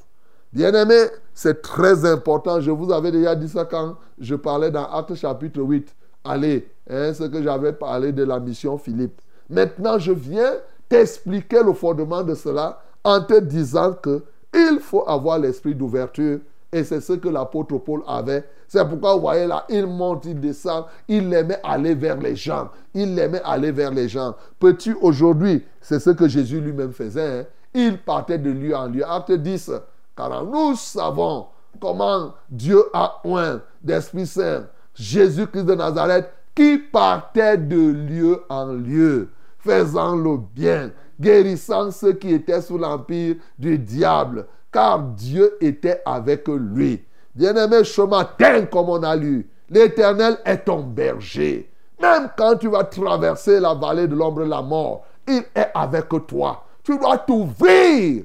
Bien-aimés, 0.52 1.08
c'est 1.34 1.62
très 1.62 2.06
important. 2.06 2.62
Je 2.62 2.72
vous 2.72 2.92
avais 2.92 3.12
déjà 3.12 3.36
dit 3.36 3.50
ça 3.50 3.66
quand 3.66 3.96
je 4.20 4.36
parlais 4.36 4.72
dans 4.72 4.86
Actes 4.86 5.16
chapitre 5.16 5.62
8. 5.62 5.94
Allez, 6.24 6.70
hein, 6.90 7.14
ce 7.14 7.24
que 7.24 7.44
j'avais 7.44 7.74
parlé 7.74 8.12
de 8.12 8.24
la 8.24 8.40
mission 8.40 8.78
Philippe. 8.78 9.22
Maintenant, 9.50 10.00
je 10.00 10.12
viens 10.12 10.54
t'expliquer 10.88 11.62
le 11.62 11.74
fondement 11.74 12.24
de 12.24 12.34
cela 12.36 12.82
en 13.06 13.22
te 13.22 13.40
disant 13.40 13.94
que 13.94 14.24
il 14.54 14.80
faut 14.82 15.08
avoir 15.08 15.40
l'esprit 15.40 15.76
d'ouverture. 15.76 16.40
Et 16.74 16.84
c'est 16.84 17.00
ce 17.00 17.14
que 17.14 17.30
l'apôtre 17.30 17.78
Paul 17.78 18.04
avait 18.06 18.44
c'est 18.68 18.88
pourquoi 18.88 19.16
vous 19.16 19.22
voyez 19.22 19.48
là, 19.48 19.66
il 19.70 19.86
monte, 19.86 20.26
il 20.26 20.40
descend, 20.40 20.86
il 21.08 21.32
aimait 21.34 21.60
aller 21.64 21.94
vers 21.94 22.18
les 22.18 22.36
gens. 22.36 22.70
Il 22.94 23.18
aimait 23.20 23.42
aller 23.44 23.72
vers 23.72 23.92
les 23.92 24.10
gens. 24.10 24.36
Petit 24.60 24.94
aujourd'hui, 25.02 25.64
c'est 25.82 26.00
ce 26.00 26.10
que 26.10 26.28
Jésus 26.28 26.60
lui-même 26.60 26.92
faisait. 26.92 27.40
Hein. 27.42 27.46
Il 27.74 27.98
partait 28.00 28.38
de 28.38 28.50
lieu 28.50 28.76
en 28.76 28.88
lieu. 28.88 29.08
Acte 29.08 29.32
10, 29.32 29.72
car 30.16 30.44
nous 30.46 30.76
savons 30.76 31.48
comment 31.80 32.34
Dieu 32.50 32.84
a 32.94 33.22
oint 33.26 33.62
d'Esprit 33.84 34.26
Saint 34.26 34.66
Jésus-Christ 34.94 35.66
de 35.66 35.76
Nazareth 35.76 36.30
qui 36.56 36.78
partait 36.78 37.58
de 37.58 37.92
lieu 37.92 38.44
en 38.48 38.68
lieu, 38.68 39.30
faisant 39.66 40.16
le 40.16 40.38
bien, 40.38 40.92
guérissant 41.20 41.90
ceux 41.90 42.14
qui 42.14 42.34
étaient 42.34 42.62
sous 42.62 42.78
l'empire 42.78 43.36
du 43.58 43.80
diable, 43.80 44.46
car 44.72 45.00
Dieu 45.00 45.58
était 45.60 46.02
avec 46.06 46.48
lui. 46.48 47.04
Bien-aimé, 47.34 47.84
ce 47.84 48.02
matin, 48.02 48.66
comme 48.66 48.90
on 48.90 49.02
a 49.02 49.16
lu, 49.16 49.50
l'Éternel 49.70 50.38
est 50.46 50.66
ton 50.66 50.84
berger. 50.84 51.70
Même 52.00 52.30
quand 52.38 52.58
tu 52.58 52.68
vas 52.68 52.84
traverser 52.84 53.60
la 53.60 53.74
vallée 53.74 54.08
de 54.08 54.16
l'ombre 54.16 54.44
de 54.44 54.50
la 54.50 54.62
mort, 54.62 55.06
il 55.28 55.44
est 55.56 55.72
avec 55.74 56.08
toi. 56.28 56.64
Tu 56.84 56.98
dois 57.00 57.18
t'ouvrir 57.18 58.24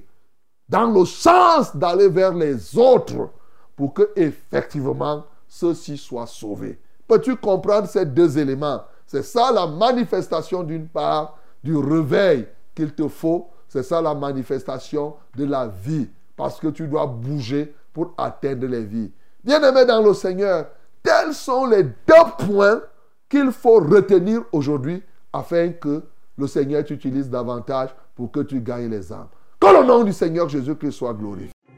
dans 0.68 0.90
le 0.90 1.04
sens 1.06 1.74
d'aller 1.74 2.08
vers 2.08 2.34
les 2.34 2.76
autres 2.76 3.30
pour 3.74 3.94
que 3.94 4.10
effectivement 4.14 5.24
ceux-ci 5.48 5.96
soient 5.96 6.26
sauvés. 6.26 6.78
Peux-tu 7.08 7.34
comprendre 7.36 7.88
ces 7.88 8.04
deux 8.04 8.38
éléments? 8.38 8.82
C'est 9.10 9.24
ça 9.24 9.50
la 9.50 9.66
manifestation 9.66 10.62
d'une 10.62 10.86
part 10.86 11.36
du 11.64 11.76
réveil 11.76 12.46
qu'il 12.76 12.94
te 12.94 13.08
faut. 13.08 13.48
C'est 13.66 13.82
ça 13.82 14.00
la 14.00 14.14
manifestation 14.14 15.16
de 15.36 15.46
la 15.46 15.66
vie. 15.66 16.08
Parce 16.36 16.60
que 16.60 16.68
tu 16.68 16.86
dois 16.86 17.08
bouger 17.08 17.74
pour 17.92 18.14
atteindre 18.16 18.68
les 18.68 18.84
vies. 18.84 19.10
Bien-aimés 19.42 19.84
dans 19.84 20.00
le 20.00 20.14
Seigneur, 20.14 20.66
tels 21.02 21.34
sont 21.34 21.66
les 21.66 21.82
deux 21.82 22.46
points 22.46 22.82
qu'il 23.28 23.50
faut 23.50 23.80
retenir 23.80 24.44
aujourd'hui 24.52 25.02
afin 25.32 25.70
que 25.70 26.04
le 26.38 26.46
Seigneur 26.46 26.84
t'utilise 26.84 27.28
davantage 27.28 27.90
pour 28.14 28.30
que 28.30 28.38
tu 28.38 28.60
gagnes 28.60 28.90
les 28.90 29.12
âmes. 29.12 29.26
Que 29.58 29.76
le 29.76 29.84
nom 29.84 30.04
du 30.04 30.12
Seigneur 30.12 30.48
Jésus-Christ 30.48 30.92
soit 30.92 31.14
glorifié. 31.14 31.50